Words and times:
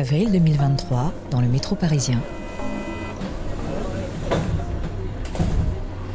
avril 0.00 0.32
2023, 0.32 1.12
dans 1.30 1.42
le 1.42 1.46
métro 1.46 1.76
parisien. 1.76 2.18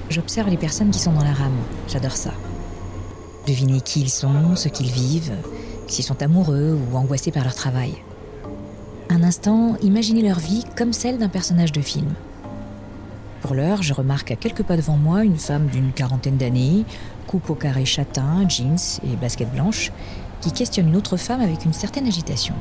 J'observe 0.10 0.50
les 0.50 0.58
personnes 0.58 0.90
qui 0.90 0.98
sont 0.98 1.14
dans 1.14 1.24
la 1.24 1.34
rame. 1.34 1.60
J'adore 1.88 2.18
ça. 2.18 2.32
Deviner 3.46 3.82
qui 3.82 4.02
ils 4.02 4.10
sont, 4.10 4.56
ce 4.56 4.70
qu'ils 4.70 4.90
vivent, 4.90 5.36
s'ils 5.86 6.04
sont 6.04 6.24
amoureux 6.24 6.76
ou 6.76 6.98
angoissés 6.98 7.30
par 7.30 7.44
leur 7.44 7.54
travail. 7.54 7.94
Un 9.12 9.22
instant, 9.22 9.76
imaginez 9.84 10.24
leur 10.24 10.40
vie 10.40 10.64
comme 10.76 10.92
celle 10.92 11.20
d'un 11.20 11.30
personnage 11.30 11.72
de 11.72 11.82
film. 11.82 12.12
Pour 13.42 13.54
l'heure, 13.54 13.84
je 13.84 13.94
remarque 13.94 14.32
à 14.32 14.36
quelques 14.36 14.64
pas 14.64 14.78
devant 14.78 14.98
moi 14.98 15.24
une 15.24 15.38
femme 15.38 15.68
d'une 15.68 15.92
quarantaine 15.92 16.38
d'années, 16.38 16.86
coupe 17.28 17.52
au 17.52 17.56
carré 17.56 17.86
châtain, 17.86 18.50
jeans 18.50 19.00
et 19.04 19.16
basket 19.16 19.52
blanche, 19.54 19.92
qui 20.42 20.52
questionne 20.52 20.88
une 20.88 20.96
autre 20.96 21.18
femme 21.18 21.42
avec 21.42 21.66
une 21.66 21.74
certaine 21.74 22.08
agitation. 22.08 22.56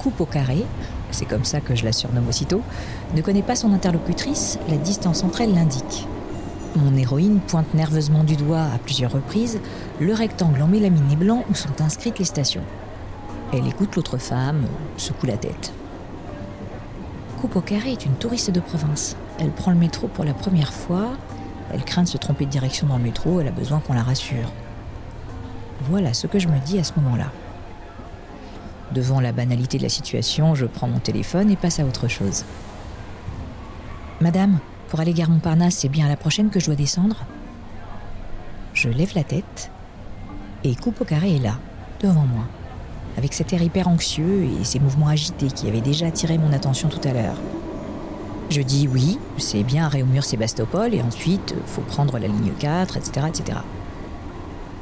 Coupe 0.00 0.22
au 0.22 0.24
carré, 0.24 0.64
c'est 1.10 1.26
comme 1.26 1.44
ça 1.44 1.60
que 1.60 1.74
je 1.74 1.84
la 1.84 1.92
surnomme 1.92 2.26
aussitôt, 2.26 2.62
ne 3.14 3.20
connaît 3.20 3.42
pas 3.42 3.54
son 3.54 3.74
interlocutrice, 3.74 4.58
la 4.70 4.78
distance 4.78 5.22
entre 5.24 5.42
elles 5.42 5.52
l'indique. 5.52 6.08
Mon 6.74 6.96
héroïne 6.96 7.38
pointe 7.40 7.74
nerveusement 7.74 8.24
du 8.24 8.34
doigt 8.34 8.62
à 8.62 8.78
plusieurs 8.78 9.12
reprises 9.12 9.60
le 10.00 10.14
rectangle 10.14 10.62
en 10.62 10.68
mélamine 10.68 11.10
et 11.12 11.16
blanc 11.16 11.44
où 11.50 11.54
sont 11.54 11.82
inscrites 11.82 12.18
les 12.18 12.24
stations. 12.24 12.62
Elle 13.52 13.66
écoute 13.66 13.94
l'autre 13.94 14.16
femme, 14.16 14.64
secoue 14.96 15.26
la 15.26 15.36
tête. 15.36 15.74
Coupe 17.38 17.56
au 17.56 17.60
carré 17.60 17.92
est 17.92 18.06
une 18.06 18.14
touriste 18.14 18.50
de 18.50 18.60
province. 18.60 19.16
Elle 19.38 19.50
prend 19.50 19.70
le 19.70 19.76
métro 19.76 20.08
pour 20.08 20.24
la 20.24 20.32
première 20.32 20.72
fois. 20.72 21.08
Elle 21.74 21.84
craint 21.84 22.04
de 22.04 22.08
se 22.08 22.16
tromper 22.16 22.46
de 22.46 22.50
direction 22.50 22.86
dans 22.86 22.96
le 22.96 23.04
métro, 23.04 23.40
elle 23.40 23.48
a 23.48 23.52
besoin 23.52 23.80
qu'on 23.80 23.92
la 23.92 24.02
rassure. 24.02 24.50
Voilà 25.90 26.14
ce 26.14 26.26
que 26.26 26.38
je 26.38 26.48
me 26.48 26.58
dis 26.60 26.78
à 26.78 26.84
ce 26.84 26.92
moment-là. 26.96 27.26
Devant 28.92 29.20
la 29.20 29.32
banalité 29.32 29.78
de 29.78 29.84
la 29.84 29.88
situation, 29.88 30.54
je 30.54 30.66
prends 30.66 30.88
mon 30.88 30.98
téléphone 30.98 31.50
et 31.50 31.56
passe 31.56 31.78
à 31.78 31.84
autre 31.84 32.08
chose. 32.08 32.44
Madame, 34.20 34.58
pour 34.88 34.98
aller 34.98 35.12
gare 35.12 35.30
Montparnasse, 35.30 35.76
c'est 35.76 35.88
bien 35.88 36.06
à 36.06 36.08
la 36.08 36.16
prochaine 36.16 36.50
que 36.50 36.58
je 36.58 36.66
dois 36.66 36.74
descendre? 36.74 37.24
Je 38.74 38.88
lève 38.88 39.12
la 39.14 39.22
tête 39.22 39.70
et 40.64 40.74
Coupe 40.74 41.00
au 41.00 41.04
carré 41.04 41.36
est 41.36 41.40
là, 41.40 41.58
devant 42.00 42.26
moi, 42.26 42.44
avec 43.16 43.32
cet 43.32 43.52
air 43.52 43.62
hyper 43.62 43.88
anxieux 43.88 44.44
et 44.60 44.64
ses 44.64 44.80
mouvements 44.80 45.08
agités 45.08 45.48
qui 45.48 45.68
avaient 45.68 45.80
déjà 45.80 46.06
attiré 46.06 46.38
mon 46.38 46.52
attention 46.52 46.88
tout 46.88 47.06
à 47.08 47.12
l'heure. 47.12 47.36
Je 48.50 48.62
dis 48.62 48.88
oui, 48.88 49.18
c'est 49.38 49.62
bien 49.62 49.86
à 49.86 49.88
Réaumur-Sébastopol 49.88 50.92
et 50.92 51.02
ensuite 51.02 51.54
faut 51.66 51.82
prendre 51.82 52.18
la 52.18 52.26
ligne 52.26 52.52
4, 52.58 52.96
etc. 52.96 53.26
etc. 53.28 53.58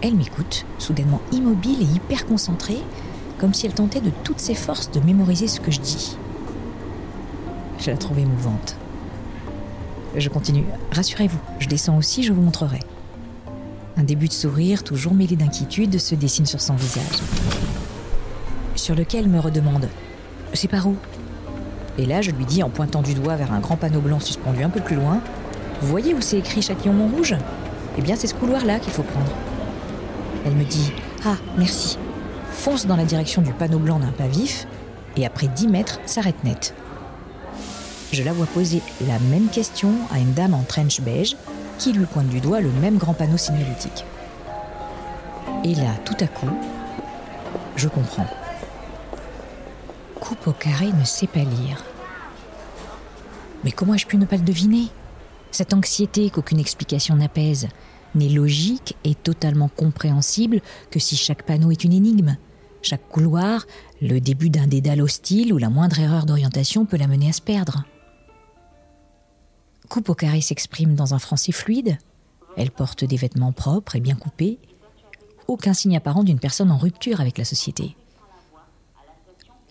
Elle 0.00 0.14
m'écoute, 0.14 0.64
soudainement 0.78 1.20
immobile 1.32 1.82
et 1.82 1.96
hyper 1.96 2.24
concentrée, 2.24 2.82
comme 3.38 3.54
si 3.54 3.66
elle 3.66 3.74
tentait 3.74 4.00
de 4.00 4.10
toutes 4.24 4.40
ses 4.40 4.54
forces 4.54 4.90
de 4.90 5.00
mémoriser 5.00 5.48
ce 5.48 5.60
que 5.60 5.70
je 5.70 5.80
dis. 5.80 6.16
Je 7.78 7.90
la 7.90 7.96
trouve 7.96 8.18
émouvante. 8.18 8.76
Je 10.16 10.28
continue. 10.28 10.64
Rassurez-vous, 10.92 11.38
je 11.60 11.68
descends 11.68 11.96
aussi, 11.96 12.22
je 12.24 12.32
vous 12.32 12.42
montrerai. 12.42 12.80
Un 13.96 14.02
début 14.02 14.28
de 14.28 14.32
sourire, 14.32 14.82
toujours 14.82 15.14
mêlé 15.14 15.36
d'inquiétude, 15.36 15.98
se 15.98 16.14
dessine 16.14 16.46
sur 16.46 16.60
son 16.60 16.74
visage. 16.74 17.04
Sur 18.74 18.94
lequel 18.94 19.28
me 19.28 19.38
redemande 19.38 19.88
C'est 20.54 20.68
par 20.68 20.86
où? 20.88 20.96
Et 21.98 22.06
là, 22.06 22.20
je 22.20 22.30
lui 22.30 22.44
dis 22.44 22.62
en 22.62 22.70
pointant 22.70 23.02
du 23.02 23.14
doigt 23.14 23.36
vers 23.36 23.52
un 23.52 23.60
grand 23.60 23.76
panneau 23.76 24.00
blanc 24.00 24.20
suspendu 24.20 24.62
un 24.62 24.70
peu 24.70 24.80
plus 24.80 24.96
loin 24.96 25.20
Vous 25.80 25.88
voyez 25.88 26.14
où 26.14 26.20
c'est 26.20 26.38
écrit 26.38 26.62
Châtillon-Montrouge 26.62 27.36
Eh 27.96 28.02
bien, 28.02 28.16
c'est 28.16 28.28
ce 28.28 28.34
couloir-là 28.34 28.78
qu'il 28.78 28.92
faut 28.92 29.02
prendre. 29.02 29.32
Elle 30.46 30.54
me 30.54 30.64
dit 30.64 30.92
Ah, 31.24 31.36
merci 31.56 31.98
fonce 32.58 32.86
dans 32.86 32.96
la 32.96 33.04
direction 33.04 33.40
du 33.40 33.52
panneau 33.52 33.78
blanc 33.78 34.00
d'un 34.00 34.10
pas 34.10 34.26
vif 34.26 34.66
et 35.16 35.24
après 35.24 35.46
10 35.46 35.68
mètres 35.68 36.00
s'arrête 36.06 36.42
net. 36.42 36.74
Je 38.12 38.22
la 38.24 38.32
vois 38.32 38.46
poser 38.46 38.82
la 39.06 39.18
même 39.30 39.48
question 39.48 39.92
à 40.10 40.18
une 40.18 40.32
dame 40.32 40.54
en 40.54 40.62
trench 40.62 41.00
beige 41.00 41.36
qui 41.78 41.92
lui 41.92 42.04
pointe 42.04 42.28
du 42.28 42.40
doigt 42.40 42.60
le 42.60 42.70
même 42.72 42.98
grand 42.98 43.14
panneau 43.14 43.36
signalétique. 43.36 44.04
Et 45.64 45.74
là, 45.76 45.94
tout 46.04 46.16
à 46.20 46.26
coup, 46.26 46.50
je 47.76 47.88
comprends. 47.88 48.26
Coupe 50.20 50.48
au 50.48 50.52
carré 50.52 50.86
ne 50.92 51.04
sait 51.04 51.26
pas 51.28 51.40
lire. 51.40 51.84
Mais 53.62 53.70
comment 53.70 53.94
ai-je 53.94 54.06
pu 54.06 54.16
ne 54.16 54.26
pas 54.26 54.36
le 54.36 54.42
deviner? 54.42 54.88
Cette 55.52 55.74
anxiété 55.74 56.30
qu'aucune 56.30 56.58
explication 56.58 57.14
n'apaise 57.14 57.68
n'est 58.14 58.28
logique 58.28 58.96
et 59.04 59.14
totalement 59.14 59.68
compréhensible 59.68 60.60
que 60.90 60.98
si 60.98 61.16
chaque 61.16 61.44
panneau 61.44 61.70
est 61.70 61.84
une 61.84 61.92
énigme. 61.92 62.36
Chaque 62.82 63.08
couloir, 63.08 63.66
le 64.00 64.20
début 64.20 64.50
d'un 64.50 64.66
dédale 64.66 65.02
hostile 65.02 65.52
où 65.52 65.58
la 65.58 65.70
moindre 65.70 65.98
erreur 65.98 66.26
d'orientation 66.26 66.86
peut 66.86 66.96
la 66.96 67.06
mener 67.06 67.28
à 67.28 67.32
se 67.32 67.42
perdre. 67.42 67.84
Coupe 69.88 70.10
au 70.10 70.14
carré 70.14 70.40
s'exprime 70.40 70.94
dans 70.94 71.14
un 71.14 71.18
français 71.18 71.52
fluide. 71.52 71.98
Elle 72.56 72.70
porte 72.70 73.04
des 73.04 73.16
vêtements 73.16 73.52
propres 73.52 73.96
et 73.96 74.00
bien 74.00 74.16
coupés. 74.16 74.58
Aucun 75.46 75.72
signe 75.72 75.96
apparent 75.96 76.24
d'une 76.24 76.40
personne 76.40 76.70
en 76.70 76.76
rupture 76.76 77.20
avec 77.20 77.38
la 77.38 77.44
société. 77.44 77.96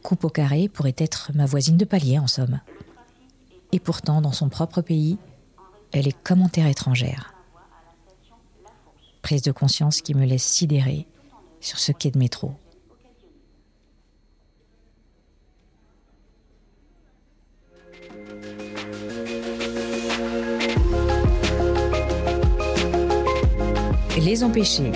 Coupe 0.04 0.24
au 0.24 0.30
carré 0.30 0.70
pourrait 0.70 0.96
être 0.98 1.32
ma 1.36 1.46
voisine 1.46 1.78
de 1.78 1.86
palier, 1.86 2.18
en 2.18 2.28
somme. 2.28 2.62
Et 3.72 3.80
pourtant, 3.80 4.22
dans 4.22 4.32
son 4.32 4.50
propre 4.50 4.82
pays, 4.82 5.18
elle 5.92 6.08
est 6.08 6.24
comme 6.24 6.42
en 6.42 6.50
terre 6.50 6.68
étrangère. 6.68 7.34
Prise 9.22 9.42
de 9.42 9.52
conscience 9.52 10.02
qui 10.02 10.16
me 10.16 10.26
laisse 10.26 10.46
sidérer 10.46 11.06
sur 11.60 11.80
ce 11.80 11.92
quai 11.92 12.12
de 12.12 12.18
métro. 12.18 12.54
Les 24.28 24.44
Empêchés, 24.44 24.92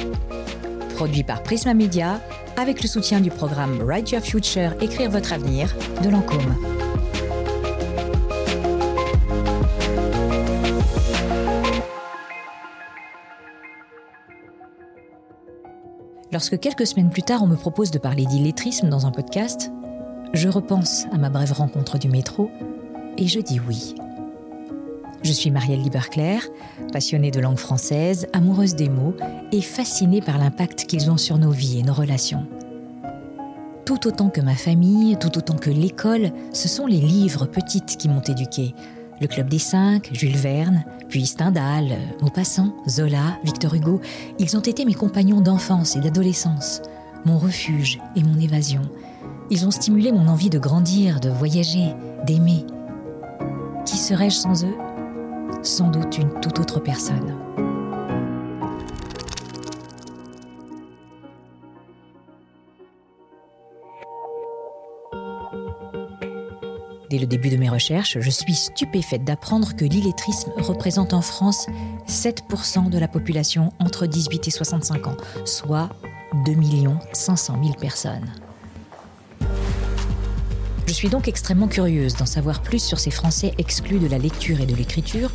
produit 0.95 1.23
par 1.23 1.41
Prisma 1.41 1.73
Media 1.73 2.19
avec 2.57 2.81
le 2.81 2.87
soutien 2.89 3.21
du 3.21 3.29
programme 3.29 3.79
Write 3.81 4.11
Your 4.11 4.21
Future, 4.21 4.73
Écrire 4.81 5.09
votre 5.09 5.31
avenir 5.31 5.73
de 6.03 6.09
Lancôme. 6.09 6.57
Lorsque 16.33 16.59
quelques 16.59 16.85
semaines 16.85 17.09
plus 17.09 17.23
tard 17.23 17.41
on 17.41 17.47
me 17.47 17.55
propose 17.55 17.89
de 17.91 17.99
parler 17.99 18.25
d'illettrisme 18.25 18.89
dans 18.89 19.05
un 19.05 19.11
podcast, 19.11 19.71
je 20.33 20.49
repense 20.49 21.05
à 21.13 21.17
ma 21.17 21.29
brève 21.29 21.53
rencontre 21.53 21.97
du 21.97 22.09
métro 22.09 22.51
et 23.17 23.29
je 23.29 23.39
dis 23.39 23.61
oui. 23.65 23.95
Je 25.23 25.33
suis 25.33 25.51
Marielle 25.51 25.81
Liberclair, 25.81 26.47
passionnée 26.91 27.29
de 27.29 27.39
langue 27.39 27.59
française, 27.59 28.27
amoureuse 28.33 28.75
des 28.75 28.89
mots 28.89 29.15
et 29.51 29.61
fascinée 29.61 30.19
par 30.19 30.39
l'impact 30.39 30.85
qu'ils 30.85 31.11
ont 31.11 31.17
sur 31.17 31.37
nos 31.37 31.51
vies 31.51 31.79
et 31.79 31.83
nos 31.83 31.93
relations. 31.93 32.47
Tout 33.85 34.07
autant 34.07 34.29
que 34.29 34.41
ma 34.41 34.55
famille, 34.55 35.17
tout 35.19 35.37
autant 35.37 35.57
que 35.57 35.69
l'école, 35.69 36.31
ce 36.53 36.67
sont 36.67 36.87
les 36.87 36.99
livres 36.99 37.45
petites 37.45 37.97
qui 37.97 38.09
m'ont 38.09 38.21
éduquée. 38.21 38.73
Le 39.19 39.27
Club 39.27 39.47
des 39.47 39.59
Cinq, 39.59 40.09
Jules 40.11 40.35
Verne, 40.35 40.85
puis 41.07 41.27
Stendhal, 41.27 41.99
Maupassant, 42.21 42.73
Zola, 42.89 43.37
Victor 43.43 43.75
Hugo, 43.75 44.01
ils 44.39 44.57
ont 44.57 44.61
été 44.61 44.85
mes 44.85 44.95
compagnons 44.95 45.41
d'enfance 45.41 45.95
et 45.95 45.99
d'adolescence, 45.99 46.81
mon 47.25 47.37
refuge 47.37 47.99
et 48.15 48.23
mon 48.23 48.39
évasion. 48.39 48.81
Ils 49.51 49.67
ont 49.67 49.71
stimulé 49.71 50.11
mon 50.11 50.27
envie 50.27 50.49
de 50.49 50.57
grandir, 50.57 51.19
de 51.19 51.29
voyager, 51.29 51.93
d'aimer. 52.25 52.65
Qui 53.85 53.97
serais-je 53.97 54.37
sans 54.37 54.65
eux? 54.65 54.75
Sans 55.63 55.89
doute 55.89 56.17
une 56.17 56.39
toute 56.39 56.59
autre 56.59 56.79
personne. 56.79 57.37
Dès 67.09 67.19
le 67.19 67.27
début 67.27 67.49
de 67.49 67.57
mes 67.57 67.67
recherches, 67.67 68.17
je 68.21 68.29
suis 68.29 68.55
stupéfaite 68.55 69.25
d'apprendre 69.25 69.75
que 69.75 69.83
l'illettrisme 69.83 70.51
représente 70.55 71.13
en 71.13 71.21
France 71.21 71.67
7% 72.07 72.89
de 72.89 72.97
la 72.97 73.09
population 73.09 73.73
entre 73.79 74.05
18 74.05 74.47
et 74.47 74.51
65 74.51 75.07
ans, 75.07 75.17
soit 75.43 75.89
2 76.45 76.53
500 77.11 77.59
000 77.61 77.75
personnes. 77.75 78.31
Je 80.87 80.93
suis 80.93 81.09
donc 81.09 81.27
extrêmement 81.27 81.67
curieuse 81.67 82.15
d'en 82.15 82.25
savoir 82.25 82.61
plus 82.61 82.83
sur 82.83 82.99
ces 82.99 83.11
Français 83.11 83.53
exclus 83.57 83.99
de 83.99 84.07
la 84.07 84.17
lecture 84.17 84.59
et 84.59 84.65
de 84.65 84.75
l'écriture, 84.75 85.31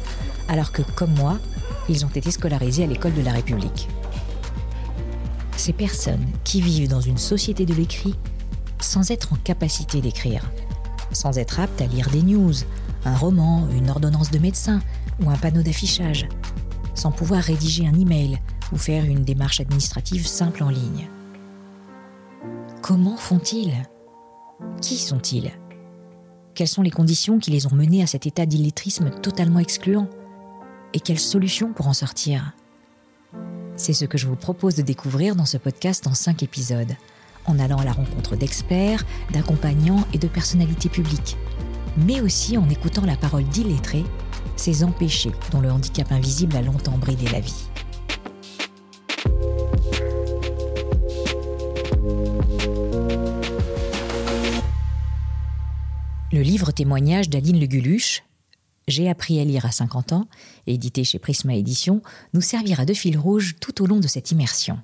alors 0.49 0.71
que, 0.71 0.83
comme 0.83 1.15
moi, 1.15 1.39
ils 1.89 2.05
ont 2.05 2.11
été 2.11 2.31
scolarisés 2.31 2.85
à 2.85 2.87
l'école 2.87 3.15
de 3.15 3.23
la 3.23 3.33
République. 3.33 3.89
Ces 5.57 5.73
personnes 5.73 6.27
qui 6.45 6.61
vivent 6.61 6.89
dans 6.89 7.01
une 7.01 7.19
société 7.19 7.65
de 7.67 7.75
l'écrit 7.75 8.15
sans 8.81 9.11
être 9.11 9.33
en 9.33 9.37
capacité 9.37 10.01
d'écrire, 10.01 10.51
sans 11.13 11.39
être 11.39 11.61
aptes 11.61 11.81
à 11.81 11.87
lire 11.87 12.11
des 12.11 12.23
news, 12.23 12.55
un 13.05 13.17
roman, 13.17 13.67
une 13.71 13.91
ordonnance 13.91 14.31
de 14.31 14.39
médecin 14.39 14.81
ou 15.23 15.31
un 15.31 15.37
panneau 15.37 15.63
d'affichage, 15.63 16.29
sans 16.95 17.11
pouvoir 17.11 17.43
rédiger 17.43 17.87
un 17.87 17.99
email 17.99 18.39
ou 18.73 18.77
faire 18.77 19.05
une 19.05 19.25
démarche 19.25 19.61
administrative 19.61 20.27
simple 20.27 20.63
en 20.63 20.69
ligne. 20.69 21.09
Comment 22.83 23.17
font-ils? 23.17 23.75
Qui 24.81 24.97
sont-ils? 24.97 25.53
Quelles 26.55 26.69
sont 26.69 26.83
les 26.83 26.91
conditions 26.91 27.39
qui 27.39 27.51
les 27.51 27.67
ont 27.67 27.75
menés 27.75 28.03
à 28.03 28.07
cet 28.07 28.27
état 28.27 28.47
d'illettrisme 28.47 29.11
totalement 29.11 29.59
excluant? 29.59 30.09
Et 30.95 31.01
quelles 31.01 31.19
solutions 31.19 31.73
pour 31.73 31.89
en 31.89 31.93
sortir? 31.93 32.53
C'est 33.77 33.93
ce 33.93 34.07
que 34.07 34.17
je 34.17 34.27
vous 34.27 34.37
propose 34.37 34.75
de 34.75 34.83
découvrir 34.83 35.37
dans 35.37 35.45
ce 35.45 35.59
podcast 35.59 36.07
en 36.07 36.15
cinq 36.15 36.43
épisodes, 36.43 36.95
en 37.45 37.59
allant 37.59 37.79
à 37.79 37.85
la 37.85 37.93
rencontre 37.93 38.37
d'experts, 38.37 39.05
d'accompagnants 39.33 40.07
et 40.15 40.19
de 40.19 40.29
personnalités 40.29 40.89
publiques, 40.89 41.37
mais 41.99 42.23
aussi 42.23 42.57
en 42.57 42.69
écoutant 42.71 43.05
la 43.05 43.17
parole 43.17 43.45
d'illettrés, 43.45 44.05
ces 44.57 44.85
empêchés 44.85 45.33
dont 45.53 45.61
le 45.61 45.71
handicap 45.71 46.11
invisible 46.13 46.57
a 46.57 46.63
longtemps 46.63 46.97
bridé 46.97 47.29
la 47.29 47.41
vie. 47.41 47.69
Le 56.37 56.43
livre 56.43 56.71
témoignage 56.71 57.31
d'Aline 57.31 57.59
Leguluche, 57.59 58.23
J'ai 58.89 59.09
appris 59.09 59.41
à 59.41 59.45
lire 59.47 59.65
à 59.65 59.71
50 59.71 60.13
ans, 60.13 60.29
édité 60.67 61.03
chez 61.03 61.19
Prisma 61.19 61.55
Édition, 61.55 62.03
nous 62.35 62.43
servira 62.43 62.85
de 62.85 62.93
fil 62.93 63.17
rouge 63.17 63.57
tout 63.59 63.83
au 63.83 63.87
long 63.87 64.01
de 64.01 64.07
cette 64.07 64.33
immersion. 64.33 64.79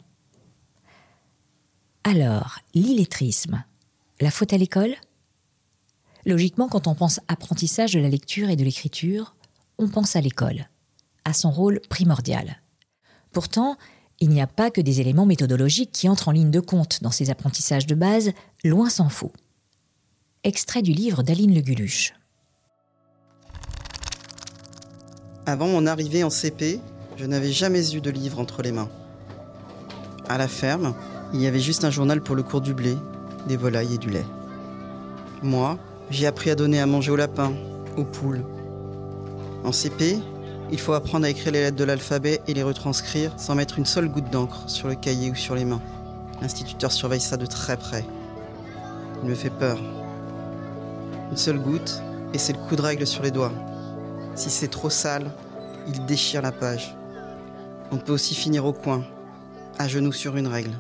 Alors, 2.05 2.61
l'illettrisme, 2.73 3.65
la 4.23 4.31
faute 4.31 4.55
à 4.55 4.57
l'école? 4.57 4.95
Logiquement, 6.25 6.69
quand 6.69 6.87
on 6.87 6.95
pense 6.95 7.21
apprentissage 7.29 7.93
de 7.93 8.01
la 8.01 8.09
lecture 8.09 8.49
et 8.49 8.57
de 8.57 8.65
l'écriture, 8.65 9.37
on 9.77 9.89
pense 9.89 10.17
à 10.17 10.23
l'école, 10.23 10.71
à 11.27 11.35
son 11.35 11.51
rôle 11.51 11.83
primordial. 11.91 12.63
Pourtant, 13.31 13.77
il 14.21 14.31
n'y 14.31 14.41
a 14.41 14.47
pas 14.47 14.71
que 14.71 14.81
des 14.81 15.03
éléments 15.03 15.27
méthodologiques 15.27 15.93
qui 15.93 16.09
entrent 16.09 16.29
en 16.29 16.33
ligne 16.33 16.51
de 16.51 16.61
compte 16.61 17.03
dans 17.03 17.11
ces 17.11 17.29
apprentissages 17.29 17.87
de 17.87 17.95
base, 17.95 18.33
loin 18.65 18.89
s'en 18.89 19.11
faut 19.11 19.33
extrait 20.45 20.83
du 20.83 20.93
livre 20.93 21.23
d'Aline 21.23 21.55
Leguluche. 21.55 22.15
Avant 25.47 25.69
mon 25.69 25.87
arrivée 25.87 26.25
en 26.25 26.31
CP, 26.31 26.81
je 27.17 27.27
n'avais 27.27 27.53
jamais 27.53 27.95
eu 27.95 28.01
de 28.01 28.11
livre 28.11 28.41
entre 28.41 28.63
les 28.63 28.73
mains. 28.73 28.89
À 30.29 30.39
la 30.39 30.49
ferme, 30.49 30.95
il 31.33 31.41
y 31.41 31.47
avait 31.47 31.61
juste 31.61 31.85
un 31.85 31.91
journal 31.91 32.21
pour 32.21 32.35
le 32.35 32.43
cours 32.43 32.61
du 32.61 32.75
blé, 32.75 32.97
des 33.47 33.57
volailles 33.57 33.95
et 33.95 33.99
du 33.99 34.11
lait. 34.11 34.27
Moi, 35.43 35.79
j'ai 36.11 36.27
appris 36.27 36.51
à 36.51 36.57
donner 36.57 36.81
à 36.81 36.87
manger 36.87 37.13
aux 37.13 37.17
lapins, 37.17 37.53
aux 37.97 38.05
poules. 38.05 38.45
En 39.63 39.71
CP, 39.71 40.19
il 40.73 40.81
faut 40.81 40.95
apprendre 40.95 41.25
à 41.25 41.31
écrire 41.31 41.53
les 41.53 41.61
lettres 41.61 41.77
de 41.77 41.85
l'alphabet 41.85 42.41
et 42.49 42.55
les 42.55 42.65
retranscrire 42.65 43.39
sans 43.39 43.55
mettre 43.55 43.79
une 43.79 43.87
seule 43.87 44.09
goutte 44.09 44.31
d'encre 44.31 44.69
sur 44.69 44.89
le 44.89 44.97
cahier 44.97 45.31
ou 45.31 45.37
sur 45.37 45.55
les 45.55 45.65
mains. 45.65 45.83
L'instituteur 46.41 46.91
surveille 46.91 47.21
ça 47.21 47.37
de 47.37 47.47
très 47.47 47.77
près. 47.77 48.05
Il 49.23 49.29
me 49.29 49.37
fait 49.37 49.51
peur. 49.51 49.79
Une 51.33 51.39
seule 51.39 51.59
goutte, 51.59 52.03
et 52.35 52.39
c'est 52.39 52.53
le 52.53 52.59
coup 52.59 52.77
de 52.77 52.83
règle 52.83 53.07
sur 53.07 53.23
les 53.23 53.31
doigts. 53.31 53.55
Si 54.35 54.51
c'est 54.51 54.69
trop 54.69 54.91
sale, 54.91 55.31
il 55.89 56.05
déchire 56.05 56.43
la 56.43 56.53
page. 56.53 56.95
On 57.91 57.97
peut 57.97 58.13
aussi 58.13 58.35
finir 58.35 58.67
au 58.67 58.75
coin, 58.75 59.03
à 59.79 59.89
genoux 59.89 60.13
sur 60.13 60.37
une 60.37 60.47
règle. 60.47 60.73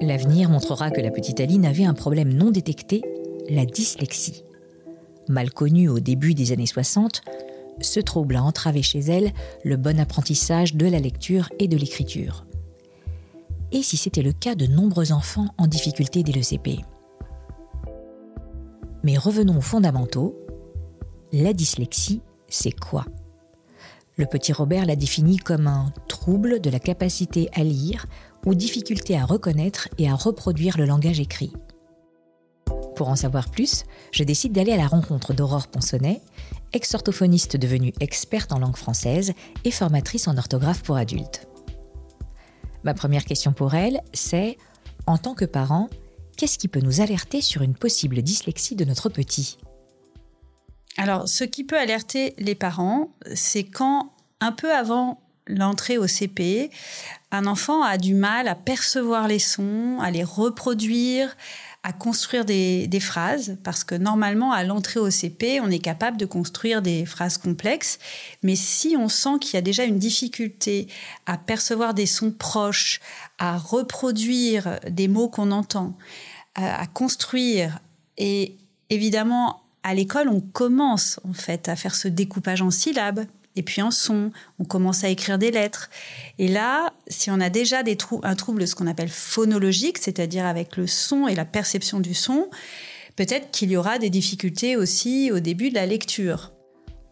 L'avenir 0.00 0.50
montrera 0.50 0.90
que 0.90 1.00
la 1.00 1.12
petite 1.12 1.38
Aline 1.38 1.66
avait 1.66 1.84
un 1.84 1.94
problème 1.94 2.32
non 2.32 2.50
détecté, 2.50 3.02
la 3.48 3.64
dyslexie. 3.64 4.42
Mal 5.28 5.52
connue 5.52 5.88
au 5.88 6.00
début 6.00 6.34
des 6.34 6.50
années 6.50 6.66
60, 6.66 7.22
ce 7.80 8.00
trouble 8.00 8.34
a 8.34 8.42
entravé 8.42 8.82
chez 8.82 8.98
elle 8.98 9.30
le 9.62 9.76
bon 9.76 10.00
apprentissage 10.00 10.74
de 10.74 10.88
la 10.88 10.98
lecture 10.98 11.48
et 11.60 11.68
de 11.68 11.76
l'écriture 11.76 12.44
et 13.72 13.82
si 13.82 13.96
c'était 13.96 14.22
le 14.22 14.32
cas 14.32 14.54
de 14.54 14.66
nombreux 14.66 15.12
enfants 15.12 15.48
en 15.58 15.66
difficulté 15.66 16.22
dès 16.22 16.32
le 16.32 16.42
CP. 16.42 16.80
Mais 19.02 19.18
revenons 19.18 19.58
aux 19.58 19.62
fondamentaux. 19.62 20.36
La 21.32 21.52
dyslexie, 21.52 22.22
c'est 22.48 22.72
quoi? 22.72 23.04
Le 24.16 24.26
petit 24.26 24.52
Robert 24.52 24.86
l'a 24.86 24.96
défini 24.96 25.38
comme 25.38 25.66
un 25.66 25.92
trouble 26.08 26.60
de 26.60 26.70
la 26.70 26.78
capacité 26.78 27.48
à 27.52 27.64
lire 27.64 28.06
ou 28.46 28.54
difficulté 28.54 29.18
à 29.18 29.24
reconnaître 29.24 29.88
et 29.98 30.08
à 30.08 30.14
reproduire 30.14 30.78
le 30.78 30.84
langage 30.84 31.18
écrit. 31.18 31.52
Pour 32.94 33.08
en 33.08 33.16
savoir 33.16 33.50
plus, 33.50 33.84
je 34.12 34.22
décide 34.22 34.52
d'aller 34.52 34.72
à 34.72 34.76
la 34.76 34.86
rencontre 34.86 35.34
d'Aurore 35.34 35.66
Ponsonnet, 35.66 36.20
ex-orthophoniste 36.72 37.56
devenue 37.56 37.92
experte 38.00 38.52
en 38.52 38.60
langue 38.60 38.76
française 38.76 39.32
et 39.64 39.72
formatrice 39.72 40.28
en 40.28 40.38
orthographe 40.38 40.82
pour 40.82 40.96
adultes. 40.96 41.48
Ma 42.84 42.94
première 42.94 43.24
question 43.24 43.52
pour 43.52 43.74
elle, 43.74 44.02
c'est, 44.12 44.58
en 45.06 45.16
tant 45.16 45.34
que 45.34 45.46
parent, 45.46 45.88
qu'est-ce 46.36 46.58
qui 46.58 46.68
peut 46.68 46.80
nous 46.80 47.00
alerter 47.00 47.40
sur 47.40 47.62
une 47.62 47.74
possible 47.74 48.20
dyslexie 48.22 48.76
de 48.76 48.84
notre 48.84 49.08
petit? 49.08 49.58
Alors, 50.98 51.28
ce 51.28 51.44
qui 51.44 51.64
peut 51.64 51.78
alerter 51.78 52.34
les 52.38 52.54
parents, 52.54 53.10
c'est 53.34 53.64
quand, 53.64 54.12
un 54.40 54.52
peu 54.52 54.72
avant 54.72 55.20
l'entrée 55.46 55.98
au 55.98 56.06
CP, 56.06 56.70
un 57.30 57.46
enfant 57.46 57.82
a 57.82 57.98
du 57.98 58.14
mal 58.14 58.48
à 58.48 58.54
percevoir 58.54 59.28
les 59.28 59.38
sons, 59.38 59.98
à 60.00 60.10
les 60.10 60.24
reproduire, 60.24 61.34
à 61.84 61.92
construire 61.92 62.46
des, 62.46 62.88
phrases, 63.00 63.58
parce 63.62 63.84
que 63.84 63.94
normalement, 63.94 64.52
à 64.52 64.64
l'entrée 64.64 64.98
au 64.98 65.10
CP, 65.10 65.60
on 65.60 65.70
est 65.70 65.78
capable 65.78 66.16
de 66.16 66.24
construire 66.24 66.80
des 66.80 67.04
phrases 67.04 67.36
complexes, 67.36 67.98
mais 68.42 68.56
si 68.56 68.96
on 68.98 69.10
sent 69.10 69.38
qu'il 69.42 69.54
y 69.54 69.56
a 69.58 69.60
déjà 69.60 69.84
une 69.84 69.98
difficulté 69.98 70.88
à 71.26 71.36
percevoir 71.36 71.92
des 71.92 72.06
sons 72.06 72.30
proches, 72.30 73.00
à 73.38 73.58
reproduire 73.58 74.80
des 74.88 75.08
mots 75.08 75.28
qu'on 75.28 75.50
entend, 75.50 75.94
à 76.54 76.86
construire, 76.86 77.78
et 78.16 78.56
évidemment, 78.88 79.60
à 79.82 79.92
l'école, 79.92 80.30
on 80.30 80.40
commence 80.40 81.20
en 81.28 81.34
fait 81.34 81.68
à 81.68 81.76
faire 81.76 81.94
ce 81.94 82.08
découpage 82.08 82.62
en 82.62 82.70
syllabes, 82.70 83.26
et 83.56 83.62
puis 83.62 83.82
en 83.82 83.90
son, 83.90 84.32
on 84.58 84.64
commence 84.64 85.04
à 85.04 85.08
écrire 85.08 85.38
des 85.38 85.50
lettres. 85.50 85.90
Et 86.38 86.48
là, 86.48 86.92
si 87.06 87.30
on 87.30 87.40
a 87.40 87.50
déjà 87.50 87.82
des 87.82 87.96
un 88.22 88.34
trouble, 88.34 88.66
ce 88.66 88.74
qu'on 88.74 88.86
appelle 88.86 89.08
phonologique, 89.08 89.98
c'est-à-dire 89.98 90.44
avec 90.44 90.76
le 90.76 90.86
son 90.86 91.28
et 91.28 91.34
la 91.34 91.44
perception 91.44 92.00
du 92.00 92.14
son, 92.14 92.48
peut-être 93.16 93.50
qu'il 93.50 93.70
y 93.70 93.76
aura 93.76 93.98
des 93.98 94.10
difficultés 94.10 94.76
aussi 94.76 95.30
au 95.32 95.40
début 95.40 95.70
de 95.70 95.74
la 95.74 95.86
lecture. 95.86 96.52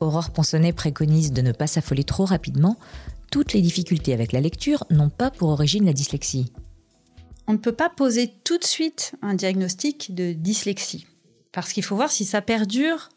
Aurore 0.01 0.31
Ponsonnet 0.31 0.73
préconise 0.73 1.33
de 1.33 1.43
ne 1.43 1.53
pas 1.53 1.69
s'affoler 1.69 2.03
trop 2.05 2.25
rapidement. 2.25 2.77
Toutes 3.31 3.53
les 3.53 3.63
difficultés 3.63 4.13
avec 4.13 4.33
la 4.33 4.41
lecture 4.41 4.85
n'ont 4.91 5.11
pas 5.11 5.31
pour 5.31 5.51
origine 5.51 5.87
la 5.87 5.93
dyslexie. 5.93 6.53
On 7.47 7.53
ne 7.53 7.59
peut 7.59 7.73
pas 7.73 7.89
poser 7.89 8.33
tout 8.45 8.59
de 8.59 8.65
suite 8.65 9.15
un 9.23 9.35
diagnostic 9.35 10.15
de 10.15 10.33
dyslexie, 10.33 11.07
parce 11.53 11.73
qu'il 11.73 11.83
faut 11.83 11.97
voir 11.97 12.11
si 12.11 12.25
ça 12.25 12.41
perdure 12.41 13.11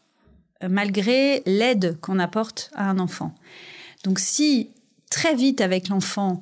malgré 0.68 1.42
l'aide 1.46 1.98
qu'on 2.00 2.18
apporte 2.18 2.70
à 2.74 2.88
un 2.88 2.98
enfant. 2.98 3.34
Donc 4.04 4.18
si 4.18 4.70
très 5.10 5.34
vite 5.34 5.60
avec 5.60 5.88
l'enfant, 5.88 6.40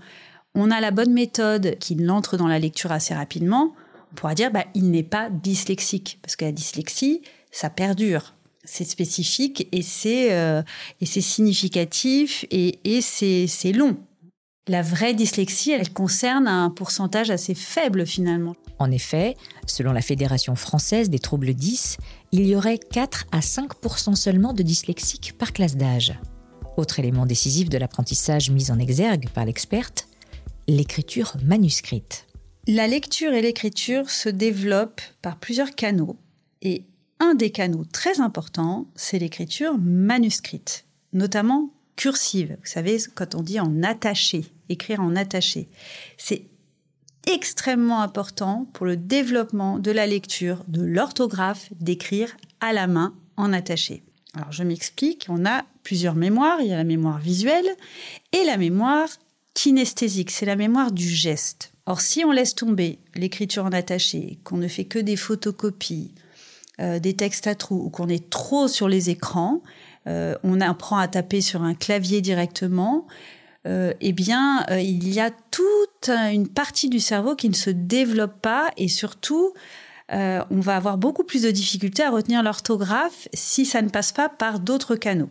on 0.55 0.71
a 0.71 0.81
la 0.81 0.91
bonne 0.91 1.13
méthode 1.13 1.77
qu'il 1.79 2.09
entre 2.11 2.37
dans 2.37 2.47
la 2.47 2.59
lecture 2.59 2.93
assez 2.93 3.15
rapidement, 3.15 3.75
on 4.13 4.15
pourra 4.15 4.35
dire 4.35 4.51
bah, 4.53 4.65
il 4.75 4.91
n'est 4.91 5.03
pas 5.03 5.31
dyslexique 5.31 6.19
parce 6.23 6.37
que 6.37 6.45
la 6.45 6.53
dyslexie, 6.53 7.23
ça 7.51 7.71
perdure. 7.71 8.35
C'est 8.65 8.85
spécifique 8.85 9.69
et 9.73 9.83
c'est 9.83 10.33
euh, 10.33 10.63
significatif 11.03 12.47
et, 12.51 12.79
et 12.85 13.01
c'est 13.03 13.73
long. 13.73 13.97
La 14.67 14.81
vraie 14.81 15.13
dyslexie, 15.13 15.73
elle 15.73 15.93
concerne 15.93 16.49
un 16.49 16.71
pourcentage 16.71 17.31
assez 17.31 17.55
faible 17.55 18.07
finalement. 18.07 18.57
En 18.79 18.91
effet, 18.91 19.37
selon 19.67 19.93
la 19.93 20.01
Fédération 20.01 20.57
française 20.57 21.11
des 21.11 21.19
troubles 21.19 21.53
10, 21.53 21.99
il 22.37 22.49
y 22.49 22.57
aurait 22.57 22.79
4 22.79 23.27
à 23.31 23.39
5% 23.39 24.17
seulement 24.17 24.53
de 24.53 24.65
dyslexiques 24.65 25.35
par 25.39 25.53
classe 25.53 25.77
d'âge. 25.77 26.15
Autre 26.77 26.99
élément 26.99 27.27
décisif 27.27 27.69
de 27.69 27.79
l'apprentissage 27.79 28.51
mis 28.51 28.73
en 28.73 28.81
exergue 28.81 29.29
par 29.29 29.45
l'experte, 29.45 30.09
l'écriture 30.67 31.37
manuscrite. 31.45 32.27
La 32.67 32.89
lecture 32.89 33.33
et 33.33 33.41
l'écriture 33.41 34.11
se 34.11 34.29
développent 34.29 35.01
par 35.23 35.39
plusieurs 35.39 35.77
canaux 35.77 36.17
et 36.61 36.87
un 37.21 37.37
des 37.37 37.51
canaux 37.51 37.85
très 37.85 38.21
importants, 38.21 38.89
c'est 38.97 39.21
l'écriture 39.21 39.79
manuscrite, 39.79 40.87
notamment 41.13 41.71
cursive. 41.95 42.57
Vous 42.61 42.69
savez, 42.69 42.97
quand 43.15 43.37
on 43.37 43.43
dit 43.43 43.61
en 43.61 43.85
attaché, 43.85 44.45
écrire 44.69 45.01
en 45.01 45.15
attaché. 45.15 45.69
C'est 46.19 46.47
extrêmement 47.27 48.01
important 48.01 48.67
pour 48.73 48.87
le 48.87 48.97
développement 48.97 49.79
de 49.79 49.91
la 49.91 50.07
lecture, 50.07 50.65
de 50.69 50.83
l'orthographe, 50.83 51.69
d'écrire 51.81 52.37
à 52.61 52.73
la 52.73 52.87
main 52.87 53.15
en 53.37 53.53
attaché. 53.53 54.03
Alors 54.35 54.53
je 54.53 54.65
m'explique, 54.65 55.27
on 55.29 55.47
a 55.47 55.65
plusieurs 55.83 56.15
mémoires, 56.15 56.61
il 56.61 56.69
y 56.69 56.73
a 56.73 56.77
la 56.77 56.85
mémoire 56.85 57.19
visuelle 57.19 57.69
et 58.33 58.45
la 58.45 58.57
mémoire 58.57 59.09
kinesthésique, 59.55 60.31
c'est 60.31 60.47
la 60.47 60.57
mémoire 60.57 60.91
du 60.91 61.09
geste. 61.09 61.73
Or 61.87 62.01
si 62.01 62.25
on 62.25 62.33
laisse 62.33 62.55
tomber 62.55 62.99
l'écriture 63.15 63.65
en 63.65 63.73
attaché, 63.73 64.39
qu'on 64.43 64.57
ne 64.57 64.69
fait 64.69 64.85
que 64.85 64.99
des 64.99 65.17
photocopies, 65.17 66.13
euh, 66.81 66.99
des 66.99 67.15
textes 67.15 67.47
à 67.47 67.55
trous 67.55 67.85
ou 67.85 67.91
qu'on 67.91 68.09
est 68.09 68.31
trop 68.31 68.67
sur 68.67 68.89
les 68.89 69.11
écrans, 69.11 69.63
euh, 70.07 70.35
on 70.43 70.61
apprend 70.61 70.99
à 70.99 71.07
taper 71.07 71.41
sur 71.41 71.63
un 71.63 71.75
clavier 71.75 72.21
directement, 72.21 73.07
euh, 73.67 73.93
eh 74.01 74.13
bien, 74.13 74.65
il 74.71 75.13
y 75.13 75.21
a 75.21 75.31
tout 75.51 75.63
toute 76.05 76.09
une 76.11 76.49
partie 76.49 76.89
du 76.89 77.01
cerveau 77.01 77.35
qui 77.35 77.49
ne 77.49 77.55
se 77.55 77.71
développe 77.71 78.41
pas 78.41 78.71
et 78.77 78.89
surtout, 78.89 79.53
euh, 80.13 80.43
on 80.51 80.61
va 80.61 80.77
avoir 80.77 80.99
beaucoup 80.99 81.25
plus 81.25 81.43
de 81.43 81.51
difficultés 81.51 82.03
à 82.03 82.11
retenir 82.11 82.43
l'orthographe 82.43 83.29
si 83.33 83.65
ça 83.65 83.83
ne 83.83 83.89
passe 83.89 84.13
pas 84.13 84.29
par 84.29 84.61
d'autres 84.61 84.97
canaux. 84.97 85.31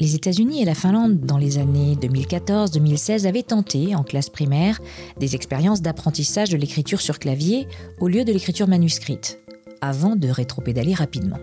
Les 0.00 0.16
États-Unis 0.16 0.60
et 0.60 0.64
la 0.64 0.74
Finlande, 0.74 1.20
dans 1.20 1.38
les 1.38 1.58
années 1.58 1.94
2014-2016, 1.94 3.26
avaient 3.26 3.44
tenté, 3.44 3.94
en 3.94 4.02
classe 4.02 4.28
primaire, 4.28 4.80
des 5.18 5.36
expériences 5.36 5.82
d'apprentissage 5.82 6.50
de 6.50 6.56
l'écriture 6.56 7.00
sur 7.00 7.20
clavier 7.20 7.68
au 8.00 8.08
lieu 8.08 8.24
de 8.24 8.32
l'écriture 8.32 8.66
manuscrite, 8.66 9.38
avant 9.80 10.16
de 10.16 10.28
rétropédaler 10.28 10.94
rapidement. 10.94 11.38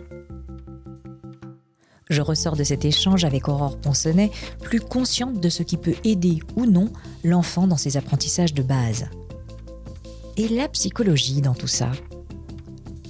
Je 2.11 2.21
ressors 2.21 2.57
de 2.57 2.65
cet 2.65 2.83
échange 2.83 3.23
avec 3.23 3.47
Aurore 3.47 3.77
Ponsonnet 3.77 4.31
plus 4.61 4.81
consciente 4.81 5.39
de 5.39 5.47
ce 5.47 5.63
qui 5.63 5.77
peut 5.77 5.95
aider 6.03 6.39
ou 6.57 6.65
non 6.65 6.89
l'enfant 7.23 7.67
dans 7.67 7.77
ses 7.77 7.95
apprentissages 7.95 8.53
de 8.53 8.61
base. 8.61 9.05
Et 10.35 10.49
la 10.49 10.67
psychologie 10.67 11.39
dans 11.39 11.53
tout 11.53 11.67
ça? 11.67 11.89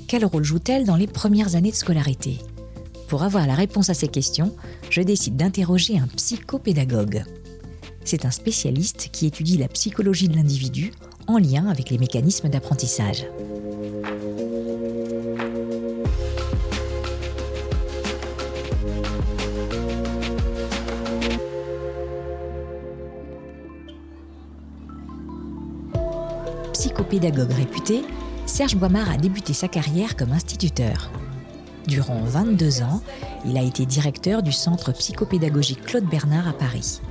Quel 0.08 0.24
rôle 0.24 0.44
joue-t-elle 0.44 0.86
dans 0.86 0.98
les 0.98 1.08
premières 1.08 1.56
années 1.56 1.72
de 1.72 1.76
scolarité? 1.76 2.38
Pour 3.08 3.24
avoir 3.24 3.48
la 3.48 3.56
réponse 3.56 3.90
à 3.90 3.96
ces 3.96 4.08
questions, 4.08 4.56
je 4.92 5.02
décide 5.02 5.36
d'interroger 5.36 5.98
un 5.98 6.08
psychopédagogue. 6.08 7.24
C'est 8.06 8.26
un 8.26 8.32
spécialiste 8.32 9.10
qui 9.12 9.26
étudie 9.26 9.58
la 9.58 9.68
psychologie 9.68 10.30
de 10.30 10.36
l'individu 10.36 10.92
en 11.26 11.40
lien 11.40 11.68
avec 11.70 11.90
les 11.90 11.98
mécanismes 11.98 12.50
d'apprentissage. 12.50 13.26
Psychopédagogue 26.74 27.52
réputé, 27.52 28.04
Serge 28.46 28.76
Boimard 28.76 29.10
a 29.12 29.18
débuté 29.18 29.54
sa 29.54 29.68
carrière 29.68 30.16
comme 30.16 30.32
instituteur. 30.32 31.12
Durant 31.88 32.22
22 32.24 32.82
ans, 32.82 33.02
il 33.46 33.58
a 33.58 33.62
été 33.62 33.86
directeur 33.86 34.42
du 34.42 34.52
centre 34.52 34.92
psychopédagogique 34.94 35.84
Claude 35.84 36.06
Bernard 36.06 36.48
à 36.48 36.54
Paris. 36.54 37.02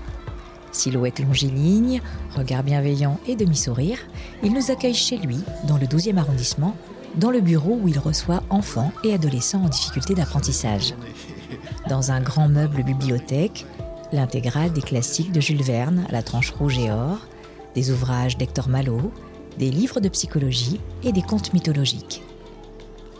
Silhouette 0.73 1.21
longiligne, 1.21 2.01
regard 2.37 2.63
bienveillant 2.63 3.19
et 3.27 3.37
demi-sourire, 3.37 3.99
il 4.43 4.53
nous 4.53 4.71
accueille 4.71 4.95
chez 4.95 5.19
lui, 5.19 5.41
dans 5.67 5.77
le 5.77 5.87
12e 5.87 6.17
arrondissement, 6.17 6.77
dans 7.17 7.31
le 7.31 7.41
bureau 7.41 7.79
où 7.83 7.89
il 7.89 7.99
reçoit 7.99 8.43
enfants 8.49 8.93
et 9.05 9.13
adolescents 9.13 9.65
en 9.65 9.69
difficulté 9.69 10.15
d'apprentissage. 10.15 10.95
Dans 11.89 12.13
un 12.13 12.21
grand 12.21 12.49
meuble 12.49 12.83
bibliothèque, 12.83 13.67
l'intégrale 14.13 14.73
des 14.73 14.83
classiques 14.83 15.33
de 15.33 15.41
Jules 15.41 15.63
Verne 15.63 16.07
à 16.09 16.13
la 16.13 16.23
tranche 16.23 16.51
rouge 16.51 16.79
et 16.79 16.91
or, 16.91 17.19
des 17.75 17.91
ouvrages 17.91 18.39
d'Hector 18.39 18.69
Malot, 18.69 19.13
des 19.61 19.71
livres 19.71 20.01
de 20.01 20.09
psychologie 20.09 20.81
et 21.05 21.13
des 21.13 21.23
contes 21.23 21.53
mythologiques 21.53 22.23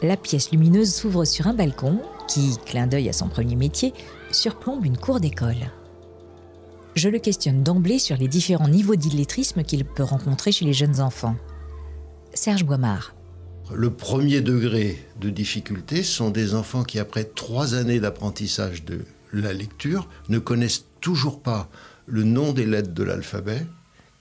la 0.03 0.17
pièce 0.17 0.51
lumineuse 0.51 0.95
s'ouvre 0.95 1.25
sur 1.25 1.47
un 1.47 1.55
balcon 1.55 2.01
qui, 2.29 2.57
clin 2.65 2.87
d'œil 2.87 3.09
à 3.09 3.13
son 3.13 3.29
premier 3.29 3.57
métier, 3.57 3.93
surplombe 4.31 4.85
une 4.85 4.97
cour 4.97 5.21
d'école. 5.21 5.71
Je 6.95 7.09
le 7.09 7.19
questionne 7.19 7.63
d'emblée 7.63 7.99
sur 7.99 8.17
les 8.17 8.29
différents 8.29 8.69
niveaux 8.69 8.97
d'illettrisme 8.97 9.63
qu'il 9.63 9.85
peut 9.85 10.03
rencontrer 10.03 10.53
chez 10.53 10.65
les 10.65 10.73
jeunes 10.73 11.01
enfants. 11.01 11.37
Serge 12.35 12.65
Boimard. 12.65 13.15
Le 13.73 13.91
premier 13.91 14.41
degré 14.41 14.99
de 15.21 15.31
difficulté 15.31 16.03
sont 16.03 16.31
des 16.31 16.55
enfants 16.55 16.83
qui, 16.83 16.99
après 16.99 17.25
trois 17.25 17.75
années 17.75 18.01
d'apprentissage 18.01 18.85
de 18.85 19.05
la 19.33 19.53
lecture, 19.53 20.09
ne 20.29 20.39
connaissent 20.39 20.87
toujours 21.01 21.41
pas 21.41 21.69
le 22.07 22.25
nom 22.25 22.53
des 22.53 22.67
lettres 22.67 22.93
de 22.93 23.05
l'alphabet 23.05 23.65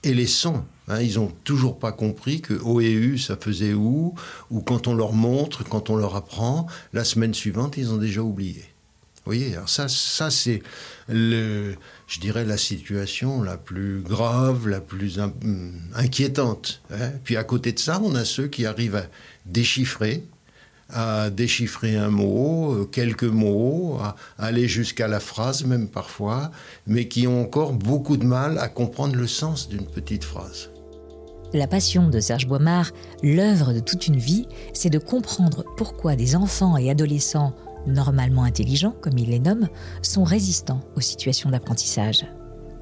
et 0.04 0.14
les 0.14 0.28
sons 0.28 0.64
Hein, 0.90 1.02
ils 1.02 1.14
n'ont 1.14 1.32
toujours 1.44 1.78
pas 1.78 1.92
compris 1.92 2.40
que 2.40 2.54
O 2.54 2.80
et 2.80 2.90
U, 2.90 3.16
ça 3.16 3.36
faisait 3.36 3.74
où, 3.74 4.14
ou 4.50 4.60
quand 4.60 4.88
on 4.88 4.94
leur 4.94 5.12
montre, 5.12 5.62
quand 5.62 5.88
on 5.88 5.94
leur 5.94 6.16
apprend, 6.16 6.66
la 6.92 7.04
semaine 7.04 7.32
suivante, 7.32 7.76
ils 7.76 7.92
ont 7.92 7.96
déjà 7.96 8.22
oublié. 8.22 8.64
Vous 9.24 9.36
voyez, 9.36 9.54
alors 9.54 9.68
ça, 9.68 9.86
ça 9.86 10.30
c'est, 10.30 10.62
le, 11.08 11.76
je 12.08 12.18
dirais, 12.18 12.44
la 12.44 12.56
situation 12.56 13.40
la 13.42 13.56
plus 13.56 14.00
grave, 14.00 14.66
la 14.66 14.80
plus 14.80 15.20
inquiétante. 15.94 16.80
Hein. 16.90 17.10
Puis 17.22 17.36
à 17.36 17.44
côté 17.44 17.70
de 17.70 17.78
ça, 17.78 18.00
on 18.02 18.16
a 18.16 18.24
ceux 18.24 18.48
qui 18.48 18.66
arrivent 18.66 18.96
à 18.96 19.04
déchiffrer, 19.46 20.24
à 20.88 21.30
déchiffrer 21.30 21.96
un 21.96 22.10
mot, 22.10 22.74
euh, 22.74 22.84
quelques 22.90 23.22
mots, 23.22 23.98
à 24.00 24.16
aller 24.38 24.66
jusqu'à 24.66 25.06
la 25.06 25.20
phrase 25.20 25.64
même 25.64 25.86
parfois, 25.86 26.50
mais 26.88 27.06
qui 27.06 27.28
ont 27.28 27.42
encore 27.42 27.74
beaucoup 27.74 28.16
de 28.16 28.24
mal 28.24 28.58
à 28.58 28.68
comprendre 28.68 29.14
le 29.14 29.28
sens 29.28 29.68
d'une 29.68 29.86
petite 29.86 30.24
phrase. 30.24 30.69
La 31.52 31.66
passion 31.66 32.08
de 32.08 32.20
Serge 32.20 32.46
Boimard, 32.46 32.92
l'œuvre 33.24 33.72
de 33.72 33.80
toute 33.80 34.06
une 34.06 34.18
vie, 34.18 34.46
c'est 34.72 34.88
de 34.88 35.00
comprendre 35.00 35.64
pourquoi 35.76 36.14
des 36.14 36.36
enfants 36.36 36.76
et 36.76 36.90
adolescents 36.90 37.56
normalement 37.88 38.44
intelligents, 38.44 38.94
comme 39.00 39.18
il 39.18 39.30
les 39.30 39.40
nomme, 39.40 39.68
sont 40.00 40.22
résistants 40.22 40.80
aux 40.94 41.00
situations 41.00 41.50
d'apprentissage. 41.50 42.24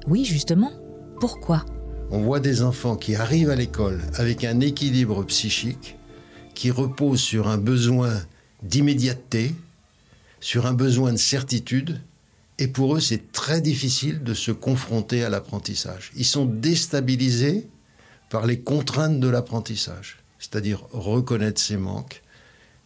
Oui, 0.07 0.23
justement, 0.23 0.71
pourquoi? 1.19 1.65
On 2.11 2.21
voit 2.21 2.39
des 2.39 2.61
enfants 2.61 2.95
qui 2.95 3.15
arrivent 3.15 3.49
à 3.49 3.55
l'école 3.55 4.03
avec 4.13 4.43
un 4.43 4.59
équilibre 4.59 5.23
psychique 5.23 5.97
qui 6.53 6.69
repose 6.69 7.21
sur 7.21 7.47
un 7.47 7.57
besoin 7.57 8.21
d'immédiateté, 8.61 9.55
sur 10.41 10.67
un 10.67 10.73
besoin 10.73 11.11
de 11.11 11.17
certitude, 11.17 12.01
et 12.59 12.67
pour 12.67 12.95
eux 12.95 12.99
c'est 12.99 13.31
très 13.31 13.61
difficile 13.61 14.21
de 14.23 14.35
se 14.35 14.51
confronter 14.51 15.23
à 15.23 15.29
l'apprentissage. 15.29 16.11
Ils 16.15 16.25
sont 16.25 16.45
déstabilisés 16.45 17.67
par 18.29 18.45
les 18.45 18.59
contraintes 18.59 19.19
de 19.19 19.27
l'apprentissage, 19.27 20.19
c'est-à-dire 20.37 20.85
reconnaître 20.91 21.59
ses 21.59 21.77
manques, 21.77 22.21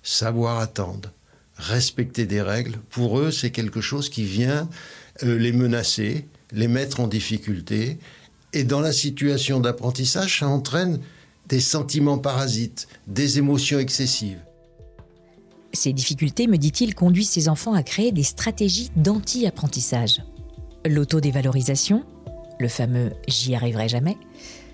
savoir 0.01 0.59
attendre, 0.59 1.12
respecter 1.57 2.25
des 2.25 2.41
règles. 2.41 2.77
Pour 2.89 3.19
eux, 3.19 3.31
c'est 3.31 3.51
quelque 3.51 3.81
chose 3.81 4.09
qui 4.09 4.23
vient 4.23 4.69
euh, 5.23 5.38
les 5.38 5.51
menacer, 5.51 6.27
les 6.51 6.67
mettre 6.67 7.00
en 7.00 7.07
difficulté. 7.07 8.00
Et 8.53 8.63
dans 8.63 8.81
la 8.81 8.93
situation 8.93 9.59
d'apprentissage, 9.59 10.39
ça 10.39 10.47
entraîne 10.47 11.00
des 11.50 11.59
sentiments 11.59 12.17
parasites, 12.17 12.88
des 13.07 13.38
émotions 13.38 13.79
excessives. 13.79 14.39
Ces 15.73 15.91
difficultés, 15.91 16.47
me 16.47 16.57
dit-il, 16.57 16.93
conduisent 16.93 17.31
ces 17.31 17.50
enfants 17.50 17.73
à 17.73 17.83
créer 17.83 18.12
des 18.12 18.23
stratégies 18.23 18.91
d'anti-apprentissage. 18.95 20.21
L'autodévalorisation, 20.85 22.05
le 22.59 22.67
fameux 22.67 23.13
j'y 23.27 23.55
arriverai 23.55 23.89
jamais, 23.89 24.17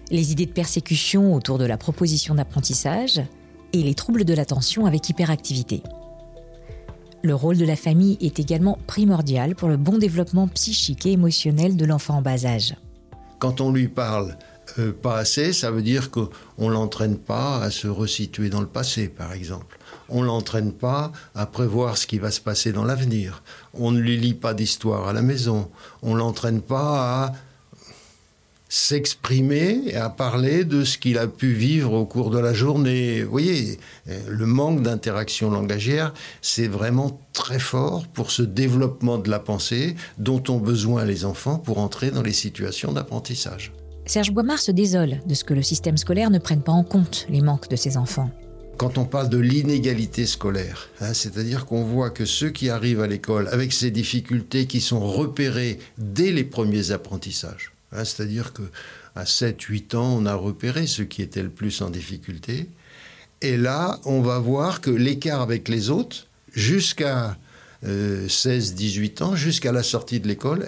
les 0.10 0.32
idées 0.32 0.46
de 0.46 0.52
persécution 0.52 1.34
autour 1.34 1.58
de 1.58 1.66
la 1.66 1.78
proposition 1.78 2.36
d'apprentissage 2.36 3.22
et 3.74 3.84
les 3.84 3.94
troubles 3.94 4.26
de 4.26 4.34
l'attention 4.34 4.86
avec 4.86 5.10
hyperactivité. 5.10 5.84
Le 7.22 7.36
rôle 7.36 7.58
de 7.58 7.66
la 7.66 7.76
famille 7.76 8.18
est 8.22 8.40
également 8.40 8.80
primordial 8.88 9.56
pour 9.56 9.68
le 9.68 9.78
bon 9.78 9.98
développement 9.98 10.48
psychique 10.48 11.06
et 11.06 11.12
émotionnel 11.12 11.76
de 11.76 11.86
l'enfant 11.86 12.18
en 12.18 12.22
bas 12.22 12.46
âge. 12.46 12.76
Quand 13.40 13.62
on 13.62 13.72
lui 13.72 13.90
parle 13.90 14.38
euh, 14.78 14.94
pas 14.94 15.18
assez, 15.18 15.52
ça 15.52 15.72
veut 15.72 15.82
dire 15.82 16.12
qu'on 16.12 16.30
ne 16.58 16.72
l'entraîne 16.72 17.18
pas 17.18 17.62
à 17.62 17.72
se 17.72 17.88
resituer 17.88 18.50
dans 18.50 18.62
le 18.62 18.68
passé, 18.68 19.10
par 19.10 19.34
exemple. 19.34 19.78
On 20.08 20.22
ne 20.22 20.28
l'entraîne 20.28 20.72
pas 20.72 21.12
à 21.36 21.46
prévoir 21.46 21.98
ce 21.98 22.08
qui 22.08 22.20
va 22.20 22.32
se 22.32 22.42
passer 22.42 22.72
dans 22.72 22.86
l'avenir. 22.86 23.44
On 23.74 23.92
ne 23.92 24.00
lui 24.00 24.18
lit 24.18 24.34
pas 24.34 24.54
d'histoire 24.54 25.08
à 25.08 25.14
la 25.14 25.22
maison. 25.22 25.70
On 26.02 26.14
ne 26.14 26.20
l'entraîne 26.20 26.62
pas 26.62 27.26
à 27.26 27.34
s'exprimer 28.70 29.82
et 29.88 29.96
à 29.96 30.10
parler 30.10 30.64
de 30.64 30.84
ce 30.84 30.98
qu'il 30.98 31.18
a 31.18 31.28
pu 31.28 31.52
vivre 31.52 31.94
au 31.94 32.06
cours 32.06 32.30
de 32.30 32.40
la 32.40 32.54
journée. 32.54 33.24
Vous 33.24 33.32
voyez, 33.32 33.80
le 34.28 34.46
manque 34.46 34.84
d'interaction 34.84 35.50
langagière, 35.50 36.14
c'est 36.42 36.68
vraiment 36.68 37.20
très 37.34 37.60
fort 37.60 38.08
pour 38.08 38.32
ce 38.32 38.44
développement 38.44 39.18
de 39.18 39.30
la 39.30 39.40
pensée 39.40 39.96
dont 40.18 40.44
ont 40.50 40.60
besoin 40.60 41.04
les 41.04 41.26
enfants 41.26 41.58
pour 41.58 41.80
entrer 41.80 42.12
dans 42.12 42.22
les 42.22 42.34
situations 42.34 42.94
d'apprentissage. 42.94 43.74
Serge 44.06 44.32
Boimard 44.32 44.60
se 44.60 44.72
désole 44.72 45.20
de 45.26 45.34
ce 45.34 45.44
que 45.44 45.54
le 45.54 45.62
système 45.62 45.98
scolaire 45.98 46.30
ne 46.30 46.40
prenne 46.40 46.62
pas 46.62 46.72
en 46.72 46.84
compte 46.84 47.26
les 47.30 47.42
manques 47.42 47.70
de 47.70 47.76
ses 47.76 47.98
enfants. 47.98 48.32
Quand 48.78 48.98
on 48.98 49.06
parle 49.06 49.30
de 49.30 49.38
l'inégalité 49.38 50.26
scolaire, 50.26 50.90
hein, 51.02 51.14
c'est-à-dire 51.14 51.66
qu'on 51.66 51.84
voit 51.84 52.12
que 52.12 52.26
ceux 52.26 52.50
qui 52.50 52.70
arrivent 52.70 53.02
à 53.02 53.08
l'école 53.08 53.50
avec 53.50 53.74
ces 53.74 53.92
difficultés 53.92 54.68
qui 54.68 54.80
sont 54.80 55.02
repérées 55.02 55.80
dès 55.98 56.32
les 56.32 56.46
premiers 56.46 56.92
apprentissages, 56.92 57.74
Hein, 57.92 58.06
c'est-à-dire 58.06 58.54
que 58.54 58.64
à 59.16 59.24
7-8 59.24 59.96
ans, 59.96 60.18
on 60.18 60.26
a 60.26 60.36
repéré 60.36 60.88
ceux 60.88 61.06
qui 61.06 61.22
étaient 61.22 61.44
le 61.44 61.50
plus 61.50 61.82
en 61.82 61.90
difficulté. 61.90 62.70
Et 63.42 63.58
là, 63.58 64.00
on 64.06 64.22
va 64.22 64.40
voir 64.40 64.82
que 64.82 64.92
l'écart 64.92 65.42
avec 65.42 65.68
les 65.68 65.90
autres, 65.90 66.28
jusqu'à 66.54 67.38
16-18 67.86 69.22
euh, 69.22 69.26
ans, 69.26 69.36
jusqu'à 69.36 69.72
la 69.72 69.84
sortie 69.84 70.20
de 70.20 70.28
l'école, 70.28 70.68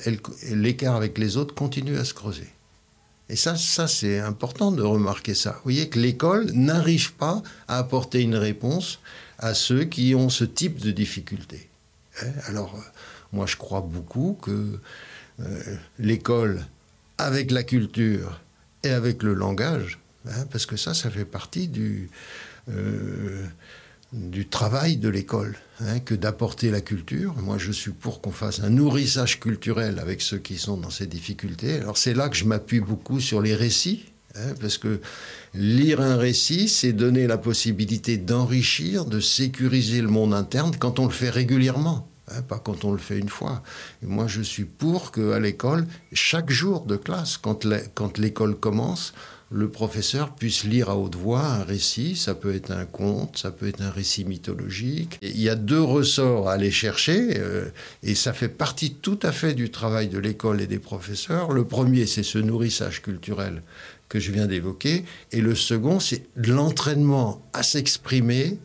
l'écart 0.52 0.96
avec 0.96 1.18
les 1.18 1.38
autres 1.38 1.54
continue 1.54 1.98
à 1.98 2.06
se 2.06 2.14
creuser. 2.14 2.48
Et 3.30 3.36
ça, 3.36 3.56
ça 3.56 3.88
c'est 3.88 4.20
important 4.20 4.72
de 4.72 4.82
remarquer 4.82 5.34
ça. 5.34 5.52
Vous 5.52 5.64
voyez 5.64 5.90
que 5.90 6.00
l'école 6.00 6.52
n'arrive 6.52 7.14
pas 7.14 7.42
à 7.68 7.78
apporter 7.78 8.22
une 8.22 8.36
réponse 8.36 9.00
à 9.38 9.54
ceux 9.54 9.86
qui 9.86 10.16
ont 10.16 10.30
ce 10.30 10.44
type 10.44 10.80
de 10.80 10.92
difficulté. 10.92 11.70
Hein, 12.22 12.32
alors, 12.48 12.76
euh, 12.76 12.82
moi, 13.32 13.46
je 13.46 13.56
crois 13.56 13.82
beaucoup 13.82 14.38
que 14.42 14.80
euh, 15.40 15.78
l'école 15.98 16.66
avec 17.24 17.52
la 17.52 17.64
culture 17.64 18.42
et 18.84 18.90
avec 18.90 19.24
le 19.24 19.34
langage, 19.34 20.00
hein, 20.28 20.46
parce 20.52 20.66
que 20.66 20.78
ça, 20.78 20.94
ça 20.94 21.10
fait 21.10 21.26
partie 21.26 21.68
du, 21.68 22.10
euh, 22.70 23.46
du 24.14 24.48
travail 24.48 24.98
de 24.98 25.10
l'école, 25.10 25.56
hein, 25.80 26.00
que 26.00 26.16
d'apporter 26.16 26.70
la 26.70 26.82
culture. 26.82 27.34
Moi, 27.38 27.58
je 27.58 27.72
suis 27.72 27.92
pour 27.92 28.22
qu'on 28.22 28.32
fasse 28.32 28.60
un 28.60 28.70
nourrissage 28.70 29.40
culturel 29.40 30.00
avec 30.00 30.22
ceux 30.22 30.40
qui 30.40 30.58
sont 30.58 30.78
dans 30.78 30.90
ces 30.90 31.08
difficultés. 31.08 31.76
Alors 31.76 31.98
c'est 31.98 32.14
là 32.14 32.28
que 32.30 32.36
je 32.36 32.46
m'appuie 32.46 32.82
beaucoup 32.82 33.20
sur 33.20 33.42
les 33.42 33.56
récits, 33.56 34.12
hein, 34.36 34.54
parce 34.60 34.78
que 34.78 35.00
lire 35.54 36.02
un 36.02 36.18
récit, 36.18 36.68
c'est 36.68 36.94
donner 36.94 37.28
la 37.28 37.38
possibilité 37.38 38.18
d'enrichir, 38.18 39.06
de 39.06 39.20
sécuriser 39.20 40.02
le 40.02 40.10
monde 40.10 40.34
interne 40.34 40.76
quand 40.78 41.00
on 41.00 41.06
le 41.06 41.14
fait 41.14 41.30
régulièrement. 41.30 42.11
Hein, 42.36 42.42
pas 42.42 42.60
quand 42.60 42.86
on 42.86 42.92
le 42.92 42.98
fait 42.98 43.18
une 43.18 43.30
fois. 43.30 43.64
moi, 44.02 44.28
je 44.28 44.42
suis 44.42 44.66
pour 44.66 45.12
qu'à 45.12 45.40
l'école, 45.40 45.86
chaque 46.14 46.50
jour 46.50 46.86
de 46.86 46.96
classe, 46.96 47.38
quand 47.38 48.18
l'école 48.18 48.56
commence, 48.56 49.14
le 49.52 49.70
professeur 49.70 50.34
puisse 50.34 50.64
lire 50.64 50.90
à 50.90 50.96
haute 50.96 51.16
voix 51.16 51.46
un 51.46 51.64
récit, 51.64 52.16
ça 52.16 52.34
peut 52.34 52.56
être 52.56 52.72
un 52.72 52.86
conte, 52.86 53.38
ça 53.38 53.52
peut 53.52 53.68
être 53.68 53.82
un 53.82 53.90
récit 53.90 54.24
mythologique. 54.24 55.20
il 55.22 55.42
y 55.42 55.50
a 55.50 55.56
deux 55.56 55.82
ressorts 55.82 56.48
à 56.48 56.54
aller 56.54 56.72
chercher, 56.72 57.38
euh, 57.38 57.66
et 58.02 58.16
ça 58.16 58.32
fait 58.32 58.48
partie 58.48 58.94
tout 58.94 59.20
à 59.22 59.34
fait 59.34 59.54
du 59.54 59.70
travail 59.70 60.08
de 60.08 60.18
l'école 60.18 60.62
et 60.62 60.68
des 60.68 60.80
professeurs. 60.80 61.52
Le 61.52 61.66
premier, 61.66 62.06
c'est 62.06 62.24
ce 62.24 62.38
nourrissage 62.38 63.02
culturel 63.02 63.62
que 64.08 64.20
je 64.20 64.32
viens 64.32 64.48
d'évoquer, 64.48 65.04
et 65.34 65.42
le 65.42 65.56
second, 65.56 66.00
c'est 66.00 66.24
l'entraînement 66.36 67.42
à 67.52 67.64
s'exprimer 67.64 68.58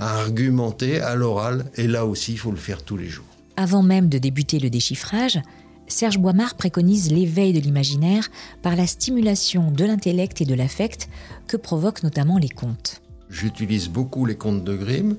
à 0.00 0.16
argumenter 0.16 1.00
à 1.00 1.14
l'oral, 1.14 1.66
et 1.76 1.86
là 1.86 2.06
aussi, 2.06 2.32
il 2.32 2.38
faut 2.38 2.50
le 2.50 2.56
faire 2.56 2.82
tous 2.82 2.96
les 2.96 3.08
jours. 3.08 3.26
Avant 3.56 3.82
même 3.82 4.08
de 4.08 4.18
débuter 4.18 4.58
le 4.58 4.70
déchiffrage, 4.70 5.40
Serge 5.86 6.18
Boimard 6.18 6.54
préconise 6.54 7.12
l'éveil 7.12 7.52
de 7.52 7.60
l'imaginaire 7.60 8.28
par 8.62 8.76
la 8.76 8.86
stimulation 8.86 9.70
de 9.70 9.84
l'intellect 9.84 10.40
et 10.40 10.44
de 10.44 10.54
l'affect 10.54 11.08
que 11.46 11.56
provoquent 11.56 12.02
notamment 12.02 12.38
les 12.38 12.48
contes. 12.48 13.02
J'utilise 13.28 13.88
beaucoup 13.88 14.24
les 14.24 14.36
contes 14.36 14.64
de 14.64 14.76
Grimm 14.76 15.16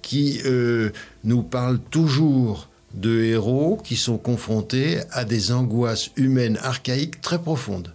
qui 0.00 0.40
euh, 0.46 0.90
nous 1.24 1.42
parlent 1.42 1.78
toujours 1.78 2.68
de 2.94 3.22
héros 3.22 3.78
qui 3.82 3.96
sont 3.96 4.18
confrontés 4.18 5.00
à 5.12 5.24
des 5.24 5.52
angoisses 5.52 6.10
humaines 6.16 6.58
archaïques 6.62 7.20
très 7.20 7.40
profondes. 7.40 7.94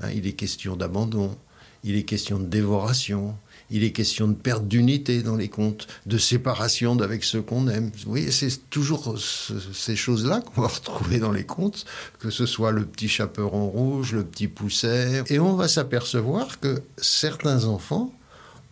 Hein, 0.00 0.08
il 0.14 0.26
est 0.26 0.32
question 0.32 0.76
d'abandon, 0.76 1.36
il 1.84 1.96
est 1.96 2.02
question 2.02 2.38
de 2.38 2.46
dévoration, 2.46 3.36
il 3.70 3.84
est 3.84 3.92
question 3.92 4.28
de 4.28 4.34
perte 4.34 4.66
d'unité 4.66 5.22
dans 5.22 5.36
les 5.36 5.48
contes, 5.48 5.86
de 6.06 6.18
séparation 6.18 6.98
avec 7.00 7.24
ceux 7.24 7.42
qu'on 7.42 7.68
aime. 7.68 7.90
Vous 8.04 8.10
voyez, 8.10 8.30
c'est 8.30 8.70
toujours 8.70 9.16
ces 9.18 9.96
choses-là 9.96 10.40
qu'on 10.40 10.62
va 10.62 10.68
retrouver 10.68 11.18
dans 11.18 11.32
les 11.32 11.44
contes, 11.44 11.84
que 12.18 12.30
ce 12.30 12.46
soit 12.46 12.72
le 12.72 12.84
petit 12.84 13.08
chaperon 13.08 13.68
rouge, 13.68 14.12
le 14.12 14.24
petit 14.24 14.48
pousset. 14.48 15.24
Et 15.28 15.38
on 15.38 15.56
va 15.56 15.68
s'apercevoir 15.68 16.60
que 16.60 16.82
certains 16.96 17.64
enfants 17.64 18.12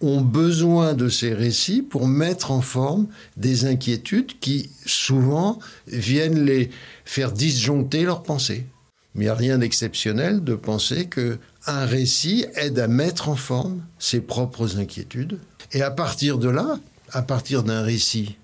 ont 0.00 0.20
besoin 0.20 0.94
de 0.94 1.08
ces 1.08 1.32
récits 1.32 1.82
pour 1.82 2.06
mettre 2.06 2.50
en 2.50 2.60
forme 2.60 3.06
des 3.36 3.64
inquiétudes 3.64 4.38
qui 4.38 4.70
souvent 4.84 5.58
viennent 5.86 6.44
les 6.44 6.70
faire 7.04 7.32
disjoncter 7.32 8.02
leurs 8.02 8.22
pensées. 8.22 8.66
Mais 9.14 9.24
il 9.24 9.26
n'y 9.26 9.30
a 9.30 9.34
rien 9.34 9.58
d'exceptionnel 9.58 10.42
de 10.42 10.54
penser 10.56 11.06
que 11.06 11.38
un 11.66 11.86
récit 11.86 12.46
aide 12.56 12.78
à 12.78 12.88
mettre 12.88 13.28
en 13.28 13.36
forme 13.36 13.82
ses 13.98 14.20
propres 14.20 14.78
inquiétudes. 14.78 15.38
Et 15.72 15.82
à 15.82 15.90
partir 15.90 16.38
de 16.38 16.48
là, 16.48 16.78
à 17.10 17.22
partir 17.22 17.62
d'un 17.62 17.82
récit, 17.82 18.36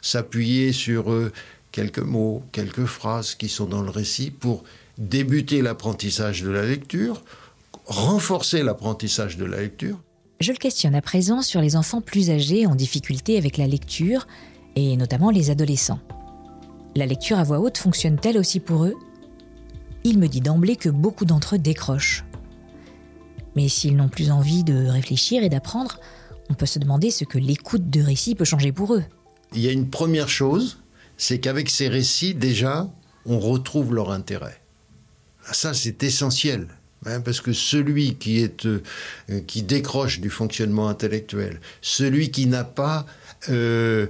s'appuyer 0.00 0.72
sur 0.72 1.12
euh, 1.12 1.32
quelques 1.72 1.98
mots, 1.98 2.42
quelques 2.52 2.86
phrases 2.86 3.34
qui 3.34 3.48
sont 3.48 3.66
dans 3.66 3.82
le 3.82 3.90
récit 3.90 4.30
pour 4.30 4.64
débuter 4.98 5.62
l'apprentissage 5.62 6.42
de 6.42 6.50
la 6.50 6.64
lecture, 6.64 7.22
renforcer 7.86 8.62
l'apprentissage 8.62 9.36
de 9.36 9.44
la 9.44 9.60
lecture. 9.60 10.00
Je 10.40 10.52
le 10.52 10.58
questionne 10.58 10.94
à 10.94 11.02
présent 11.02 11.42
sur 11.42 11.60
les 11.60 11.76
enfants 11.76 12.00
plus 12.00 12.30
âgés 12.30 12.66
en 12.66 12.74
difficulté 12.74 13.38
avec 13.38 13.56
la 13.56 13.66
lecture, 13.66 14.26
et 14.74 14.96
notamment 14.96 15.30
les 15.30 15.50
adolescents. 15.50 16.00
La 16.94 17.06
lecture 17.06 17.38
à 17.38 17.44
voix 17.44 17.60
haute 17.60 17.78
fonctionne-t-elle 17.78 18.38
aussi 18.38 18.60
pour 18.60 18.84
eux? 18.84 18.94
Il 20.04 20.18
me 20.18 20.28
dit 20.28 20.40
d'emblée 20.40 20.76
que 20.76 20.88
beaucoup 20.88 21.24
d'entre 21.24 21.56
eux 21.56 21.58
décrochent. 21.58 22.24
Mais 23.56 23.68
s'ils 23.68 23.96
n'ont 23.96 24.08
plus 24.08 24.30
envie 24.30 24.62
de 24.62 24.86
réfléchir 24.86 25.42
et 25.42 25.48
d'apprendre, 25.48 25.98
on 26.48 26.54
peut 26.54 26.66
se 26.66 26.78
demander 26.78 27.10
ce 27.10 27.24
que 27.24 27.38
l'écoute 27.38 27.90
de 27.90 28.02
récits 28.02 28.34
peut 28.34 28.44
changer 28.44 28.70
pour 28.70 28.94
eux. 28.94 29.04
Il 29.54 29.60
y 29.60 29.68
a 29.68 29.72
une 29.72 29.90
première 29.90 30.28
chose, 30.28 30.78
c'est 31.16 31.40
qu'avec 31.40 31.70
ces 31.70 31.88
récits, 31.88 32.34
déjà, 32.34 32.88
on 33.24 33.40
retrouve 33.40 33.94
leur 33.94 34.10
intérêt. 34.10 34.60
Ah, 35.48 35.54
ça, 35.54 35.74
c'est 35.74 36.02
essentiel. 36.02 36.68
Hein, 37.04 37.20
parce 37.20 37.40
que 37.40 37.52
celui 37.52 38.16
euh, 38.26 38.80
qui 39.46 39.62
décroche 39.62 40.20
du 40.20 40.30
fonctionnement 40.30 40.88
intellectuel, 40.88 41.60
celui 41.80 42.30
qui 42.30 42.46
n'a 42.46 42.64
pas 42.64 43.06
euh, 43.48 44.06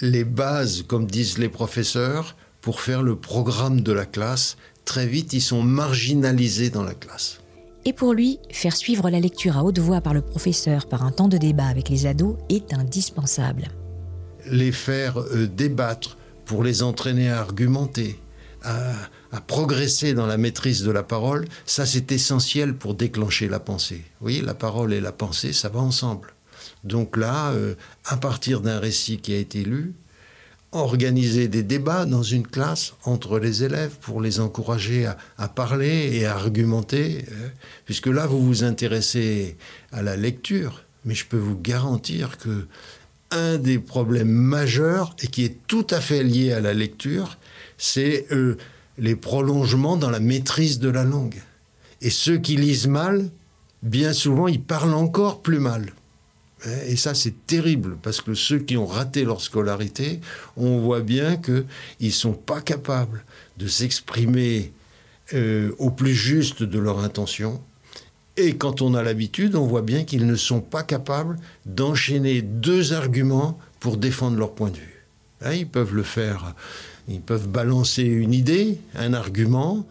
les 0.00 0.24
bases, 0.24 0.82
comme 0.86 1.06
disent 1.06 1.38
les 1.38 1.48
professeurs, 1.48 2.36
pour 2.60 2.80
faire 2.80 3.02
le 3.02 3.16
programme 3.16 3.82
de 3.82 3.92
la 3.92 4.06
classe, 4.06 4.56
très 4.84 5.06
vite, 5.06 5.32
ils 5.32 5.42
sont 5.42 5.62
marginalisés 5.62 6.70
dans 6.70 6.82
la 6.82 6.94
classe. 6.94 7.39
Et 7.84 7.92
pour 7.92 8.12
lui, 8.12 8.38
faire 8.50 8.76
suivre 8.76 9.08
la 9.08 9.20
lecture 9.20 9.56
à 9.56 9.64
haute 9.64 9.78
voix 9.78 10.00
par 10.00 10.12
le 10.12 10.20
professeur 10.20 10.86
par 10.86 11.04
un 11.04 11.12
temps 11.12 11.28
de 11.28 11.38
débat 11.38 11.66
avec 11.66 11.88
les 11.88 12.06
ados 12.06 12.36
est 12.48 12.74
indispensable. 12.74 13.68
Les 14.46 14.72
faire 14.72 15.18
euh, 15.18 15.46
débattre 15.46 16.18
pour 16.44 16.62
les 16.62 16.82
entraîner 16.82 17.30
à 17.30 17.40
argumenter, 17.40 18.20
à, 18.62 18.92
progresser 19.46 20.12
dans 20.12 20.26
la 20.26 20.36
maîtrise 20.36 20.82
de 20.82 20.90
la 20.90 21.02
parole, 21.02 21.46
ça 21.64 21.86
c'est 21.86 22.12
essentiel 22.12 22.74
pour 22.74 22.94
déclencher 22.94 23.48
la 23.48 23.60
pensée. 23.60 24.04
Oui, 24.20 24.42
la 24.44 24.54
parole 24.54 24.92
et 24.92 25.00
la 25.00 25.12
pensée, 25.12 25.52
ça 25.52 25.68
va 25.68 25.80
ensemble. 25.80 26.34
Donc 26.84 27.16
là, 27.16 27.52
euh, 27.52 27.74
à 28.04 28.16
partir 28.16 28.60
d'un 28.60 28.78
récit 28.78 29.18
qui 29.18 29.32
a 29.32 29.38
été 29.38 29.64
lu, 29.64 29.94
organiser 30.72 31.48
des 31.48 31.62
débats 31.62 32.06
dans 32.06 32.22
une 32.22 32.46
classe 32.46 32.94
entre 33.04 33.38
les 33.38 33.64
élèves 33.64 33.96
pour 34.00 34.20
les 34.20 34.40
encourager 34.40 35.06
à, 35.38 35.48
parler 35.48 36.10
et 36.12 36.26
à 36.26 36.36
argumenter, 36.36 37.24
hein. 37.30 37.50
puisque 37.84 38.06
là 38.06 38.26
vous 38.26 38.40
vous 38.44 38.62
intéressez 38.62 39.56
à 39.92 40.02
la 40.02 40.16
lecture, 40.16 40.84
mais 41.04 41.14
je 41.14 41.26
peux 41.26 41.38
vous 41.38 41.58
garantir 41.58 42.38
que 42.38 42.66
un 43.32 43.58
des 43.58 43.78
problèmes 43.78 44.30
majeurs 44.30 45.14
et 45.22 45.28
qui 45.28 45.44
est 45.44 45.56
tout 45.66 45.86
à 45.90 46.00
fait 46.00 46.22
lié 46.22 46.52
à 46.52 46.60
la 46.60 46.74
lecture, 46.74 47.38
c'est 47.78 48.26
euh, 48.32 48.56
les 48.98 49.16
prolongements 49.16 49.96
dans 49.96 50.10
la 50.10 50.20
maîtrise 50.20 50.78
de 50.78 50.88
la 50.88 51.04
langue. 51.04 51.40
Et 52.00 52.10
ceux 52.10 52.38
qui 52.38 52.56
lisent 52.56 52.88
mal, 52.88 53.30
bien 53.82 54.12
souvent, 54.12 54.48
ils 54.48 54.60
parlent 54.62 54.94
encore 54.94 55.42
plus 55.42 55.60
mal. 55.60 55.92
Et 56.86 56.96
ça, 56.96 57.14
c'est 57.14 57.46
terrible, 57.46 57.96
parce 58.02 58.20
que 58.20 58.34
ceux 58.34 58.58
qui 58.58 58.76
ont 58.76 58.86
raté 58.86 59.24
leur 59.24 59.40
scolarité, 59.40 60.20
on 60.56 60.78
voit 60.78 61.00
bien 61.00 61.36
qu'ils 61.36 61.64
ne 62.00 62.10
sont 62.10 62.34
pas 62.34 62.60
capables 62.60 63.24
de 63.58 63.66
s'exprimer 63.66 64.72
euh, 65.32 65.72
au 65.78 65.90
plus 65.90 66.14
juste 66.14 66.62
de 66.62 66.78
leur 66.78 66.98
intention. 66.98 67.60
Et 68.36 68.56
quand 68.56 68.82
on 68.82 68.94
a 68.94 69.02
l'habitude, 69.02 69.54
on 69.54 69.66
voit 69.66 69.82
bien 69.82 70.04
qu'ils 70.04 70.26
ne 70.26 70.34
sont 70.34 70.60
pas 70.60 70.82
capables 70.82 71.36
d'enchaîner 71.66 72.42
deux 72.42 72.92
arguments 72.92 73.58
pour 73.80 73.96
défendre 73.96 74.38
leur 74.38 74.52
point 74.52 74.70
de 74.70 74.76
vue. 74.76 75.06
Hein, 75.42 75.54
ils 75.54 75.68
peuvent 75.68 75.94
le 75.94 76.02
faire, 76.02 76.54
ils 77.08 77.20
peuvent 77.20 77.48
balancer 77.48 78.02
une 78.02 78.34
idée, 78.34 78.78
un 78.96 79.14
argument. 79.14 79.86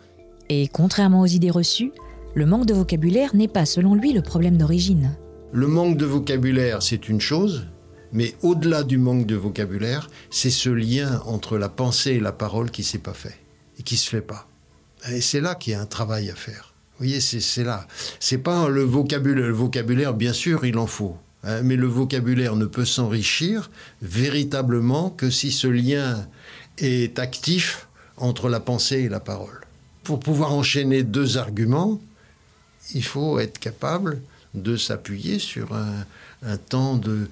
Et 0.49 0.67
contrairement 0.67 1.21
aux 1.21 1.27
idées 1.27 1.51
reçues, 1.51 1.91
le 2.35 2.45
manque 2.45 2.65
de 2.65 2.73
vocabulaire 2.73 3.35
n'est 3.35 3.47
pas, 3.47 3.65
selon 3.65 3.95
lui, 3.95 4.13
le 4.13 4.21
problème 4.21 4.57
d'origine. 4.57 5.15
Le 5.51 5.65
manque 5.65 5.97
de 5.97 6.05
vocabulaire, 6.05 6.83
c'est 6.83 7.09
une 7.09 7.19
chose, 7.19 7.65
mais 8.13 8.35
au-delà 8.43 8.83
du 8.83 8.99
manque 8.99 9.25
de 9.25 9.35
vocabulaire, 9.35 10.07
c'est 10.29 10.51
ce 10.51 10.69
lien 10.69 11.23
entre 11.25 11.57
la 11.57 11.69
pensée 11.69 12.11
et 12.11 12.19
la 12.19 12.31
parole 12.31 12.69
qui 12.69 12.83
s'est 12.83 12.99
pas 12.99 13.15
fait 13.15 13.35
et 13.79 13.83
qui 13.83 13.97
se 13.97 14.07
fait 14.07 14.21
pas. 14.21 14.47
Et 15.09 15.21
c'est 15.21 15.41
là 15.41 15.55
qu'il 15.55 15.73
y 15.73 15.75
a 15.75 15.81
un 15.81 15.87
travail 15.87 16.29
à 16.29 16.35
faire. 16.35 16.75
Vous 16.91 17.05
voyez, 17.05 17.19
c'est 17.19 17.63
là. 17.63 17.87
C'est 18.19 18.37
pas 18.37 18.69
le 18.69 18.83
vocabulaire. 18.83 19.47
Le 19.47 19.53
vocabulaire, 19.53 20.13
bien 20.13 20.33
sûr, 20.33 20.65
il 20.65 20.77
en 20.77 20.85
faut. 20.85 21.17
Hein, 21.43 21.63
mais 21.63 21.77
le 21.77 21.87
vocabulaire 21.87 22.55
ne 22.55 22.65
peut 22.65 22.85
s'enrichir 22.85 23.71
véritablement 24.03 25.09
que 25.09 25.31
si 25.31 25.51
ce 25.51 25.67
lien 25.67 26.27
est 26.77 27.17
actif 27.17 27.87
entre 28.17 28.49
la 28.49 28.59
pensée 28.59 28.99
et 28.99 29.09
la 29.09 29.19
parole. 29.19 29.61
Pour 30.03 30.19
pouvoir 30.19 30.53
enchaîner 30.53 31.01
deux 31.01 31.37
arguments, 31.37 31.99
il 32.93 33.03
faut 33.03 33.39
être 33.39 33.57
capable 33.57 34.21
de 34.53 34.77
s'appuyer 34.77 35.39
sur 35.39 35.73
un, 35.73 36.57
temps 36.57 36.95
de, 36.95 37.29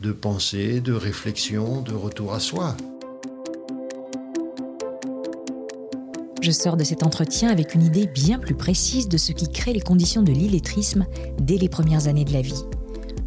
de 0.00 0.12
pensée, 0.12 0.80
de 0.80 0.92
réflexion, 0.92 1.82
de 1.82 1.94
retour 1.94 2.34
à 2.34 2.40
soi. 2.40 2.76
Je 6.40 6.50
sors 6.52 6.76
de 6.76 6.84
cet 6.84 7.02
entretien 7.02 7.50
avec 7.50 7.74
une 7.74 7.82
idée 7.82 8.06
bien 8.06 8.38
plus 8.38 8.54
précise 8.54 9.08
de 9.08 9.18
ce 9.18 9.32
qui 9.32 9.50
crée 9.50 9.72
les 9.72 9.80
conditions 9.80 10.22
de 10.22 10.32
l'illettrisme 10.32 11.06
dès 11.40 11.58
les 11.58 11.68
premières 11.68 12.06
années 12.06 12.24
de 12.24 12.32
la 12.32 12.42
vie. 12.42 12.64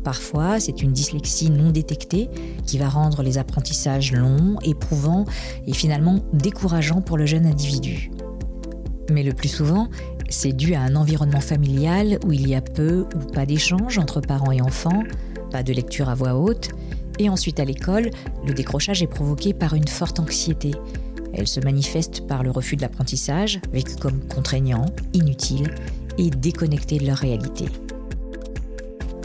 Parfois, 0.04 0.60
c'est 0.60 0.82
une 0.82 0.94
dyslexie 0.94 1.52
non 1.52 1.72
détectée 1.72 2.30
qui 2.66 2.78
va 2.78 2.90
rendre 2.90 3.22
les 3.22 3.38
apprentissages 3.38 4.14
longs, 4.14 4.58
éprouvants 4.64 5.26
et 5.68 5.74
finalement 5.74 6.24
décourageants 6.34 7.02
pour 7.02 7.18
le 7.18 7.26
jeune 7.26 7.46
individu. 7.46 8.10
Mais 9.12 9.24
le 9.24 9.34
plus 9.34 9.50
souvent, 9.50 9.90
C'est 10.32 10.54
dû 10.54 10.76
à 10.76 10.82
un 10.82 10.96
environnement 10.96 11.42
familial 11.42 12.18
où 12.26 12.32
il 12.32 12.48
y 12.48 12.56
a 12.56 12.62
peu 12.62 13.06
ou 13.16 13.32
pas 13.32 13.46
d'échanges 13.46 13.98
entre 13.98 14.22
parents 14.22 14.54
et 14.54 14.62
enfants, 14.62 15.04
pas 15.52 15.62
de 15.62 15.74
lecture 15.74 16.08
à 16.08 16.16
voix 16.16 16.36
haute, 16.36 16.70
et 17.20 17.30
ensuite 17.30 17.60
à 17.60 17.66
l'école, 17.66 18.10
le 18.48 18.54
décrochage 18.54 19.04
est 19.04 19.08
provoqué 19.08 19.54
par 19.54 19.74
une 19.74 19.90
forte 19.90 20.22
anxiété. 20.22 20.72
Elle 21.34 21.50
se 21.50 21.60
manifeste 21.60 22.28
par 22.28 22.44
le 22.44 22.50
refus 22.50 22.78
de 22.78 22.82
l'apprentissage, 22.82 23.60
vécu 23.74 23.98
comme 23.98 24.22
contraignant, 24.22 24.86
inutile 25.14 25.76
et 26.18 26.30
déconnecté 26.30 26.98
de 26.98 27.08
leur 27.08 27.18
réalité. 27.18 27.66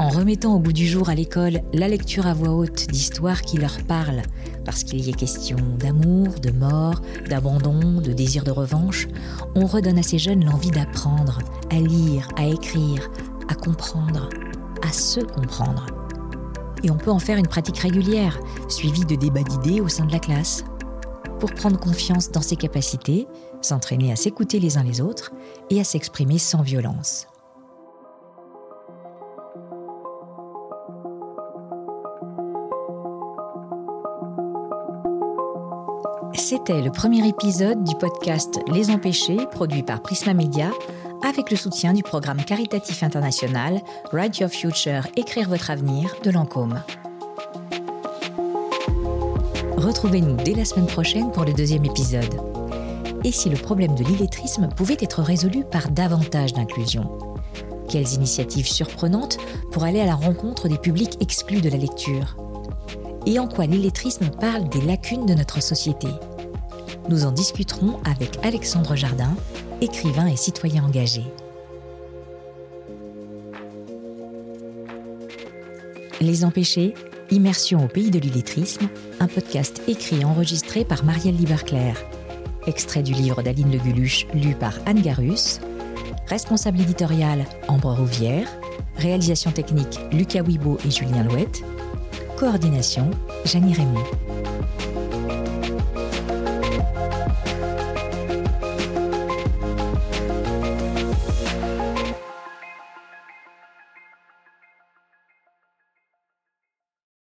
En 0.01 0.09
remettant 0.09 0.57
au 0.57 0.59
bout 0.59 0.73
du 0.73 0.89
jour 0.89 1.09
à 1.09 1.15
l'école 1.15 1.61
la 1.73 1.87
lecture 1.87 2.27
à 2.27 2.35
voix 2.35 2.51
haute 2.51 2.89
d'histoires 2.89 3.43
qui 3.43 3.59
leur 3.59 3.79
parlent, 3.83 4.23
parce 4.67 4.83
qu'il 4.83 5.01
y 5.01 5.09
est 5.09 5.15
question 5.15 5.57
d'amour, 5.79 6.35
de 6.43 6.51
mort, 6.51 7.01
d'abandon, 7.31 8.01
de 8.01 8.13
désir 8.13 8.43
de 8.43 8.51
revanche, 8.51 9.07
on 9.55 9.65
redonne 9.65 9.99
à 9.99 10.03
ces 10.03 10.19
jeunes 10.19 10.45
l'envie 10.45 10.73
d'apprendre, 10.73 11.39
à 11.71 11.77
lire, 11.77 12.29
à 12.37 12.47
écrire, 12.47 13.09
à 13.49 13.55
comprendre, 13.55 14.29
à 14.83 14.93
se 14.93 15.21
comprendre. 15.21 15.87
Et 16.83 16.91
on 16.91 16.97
peut 16.97 17.13
en 17.13 17.21
faire 17.21 17.39
une 17.39 17.47
pratique 17.47 17.79
régulière, 17.79 18.39
suivie 18.69 19.05
de 19.05 19.15
débats 19.15 19.45
d'idées 19.45 19.81
au 19.81 19.89
sein 19.89 20.05
de 20.05 20.13
la 20.13 20.19
classe. 20.19 20.65
Pour 21.39 21.55
prendre 21.55 21.79
confiance 21.79 22.33
dans 22.33 22.43
ses 22.43 22.57
capacités, 22.57 23.27
s'entraîner 23.63 24.11
à 24.11 24.17
s'écouter 24.17 24.59
les 24.59 24.79
uns 24.79 24.85
les 24.85 25.01
autres 25.01 25.33
et 25.71 25.81
à 25.81 25.85
s'exprimer 25.85 26.39
sans 26.39 26.63
violence. 26.63 27.29
C'était 36.49 36.81
le 36.81 36.93
premier 36.93 37.27
épisode 37.27 37.83
du 37.83 37.97
podcast 37.97 38.61
Les 38.73 38.93
Empêchés, 38.93 39.37
produit 39.51 39.83
par 39.83 40.01
Prisma 40.01 40.33
Media, 40.33 40.71
avec 41.27 41.51
le 41.51 41.57
soutien 41.57 41.93
du 41.93 42.05
programme 42.05 42.41
caritatif 42.45 43.03
international 43.03 43.81
Write 44.13 44.39
Your 44.39 44.49
Future, 44.49 45.09
Écrire 45.17 45.49
votre 45.49 45.73
avenir 45.73 46.15
de 46.23 46.31
Lancôme. 46.31 46.81
Retrouvez-nous 49.77 50.37
dès 50.37 50.55
la 50.55 50.65
semaine 50.65 50.87
prochaine 50.87 51.33
pour 51.33 51.45
le 51.45 51.53
deuxième 51.53 51.85
épisode. 51.85 52.41
Et 53.25 53.33
si 53.33 53.51
le 53.51 53.57
problème 53.57 53.97
de 53.97 54.05
l'illettrisme 54.05 54.69
pouvait 54.69 54.99
être 55.01 55.23
résolu 55.23 55.65
par 55.65 55.91
davantage 55.91 56.53
d'inclusion? 56.53 57.11
Quelles 57.89 58.13
initiatives 58.13 58.69
surprenantes 58.69 59.39
pour 59.73 59.83
aller 59.83 60.01
à 60.01 60.07
la 60.07 60.15
rencontre 60.15 60.69
des 60.69 60.79
publics 60.79 61.17
exclus 61.21 61.61
de 61.61 61.71
la 61.71 61.77
lecture? 61.77 62.37
Et 63.27 63.41
en 63.41 63.49
quoi 63.49 63.67
l'illettrisme 63.67 64.31
parle 64.41 64.69
des 64.69 64.83
lacunes 64.83 65.27
de 65.27 65.35
notre 65.35 65.61
société? 65.61 66.07
Nous 67.09 67.25
en 67.25 67.33
discuterons 67.33 68.01
avec 68.05 68.39
Alexandre 68.43 68.97
Jardin, 68.97 69.35
écrivain 69.81 70.27
et 70.27 70.37
citoyen 70.37 70.85
engagé. 70.85 71.23
Les 76.21 76.45
Empêchés, 76.45 76.95
Immersion 77.31 77.85
au 77.85 77.89
pays 77.89 78.11
de 78.11 78.19
l'illettrisme, 78.19 78.89
un 79.19 79.27
podcast 79.27 79.83
écrit 79.89 80.21
et 80.21 80.25
enregistré 80.25 80.85
par 80.85 81.05
Marielle 81.05 81.37
Liberclair. 81.37 81.97
Extrait 82.67 83.03
du 83.03 83.13
livre 83.13 83.43
d'Aline 83.43 83.73
Le 83.73 83.79
Guluche, 83.79 84.27
lu 84.33 84.55
par 84.55 84.75
Anne 84.87 85.03
Garus. 85.03 85.61
Responsable 86.29 86.81
éditorial, 86.81 87.45
Ambre 87.69 87.93
Rouvière. 87.95 88.49
Réalisation 88.97 89.51
technique, 89.51 89.99
Lucas 90.13 90.43
Wibo 90.43 90.79
et 90.87 90.91
Julien 90.91 91.25
Louette. 91.25 91.63
Coordination, 92.37 93.11
Janie 93.45 93.75
Raymond. 93.75 94.05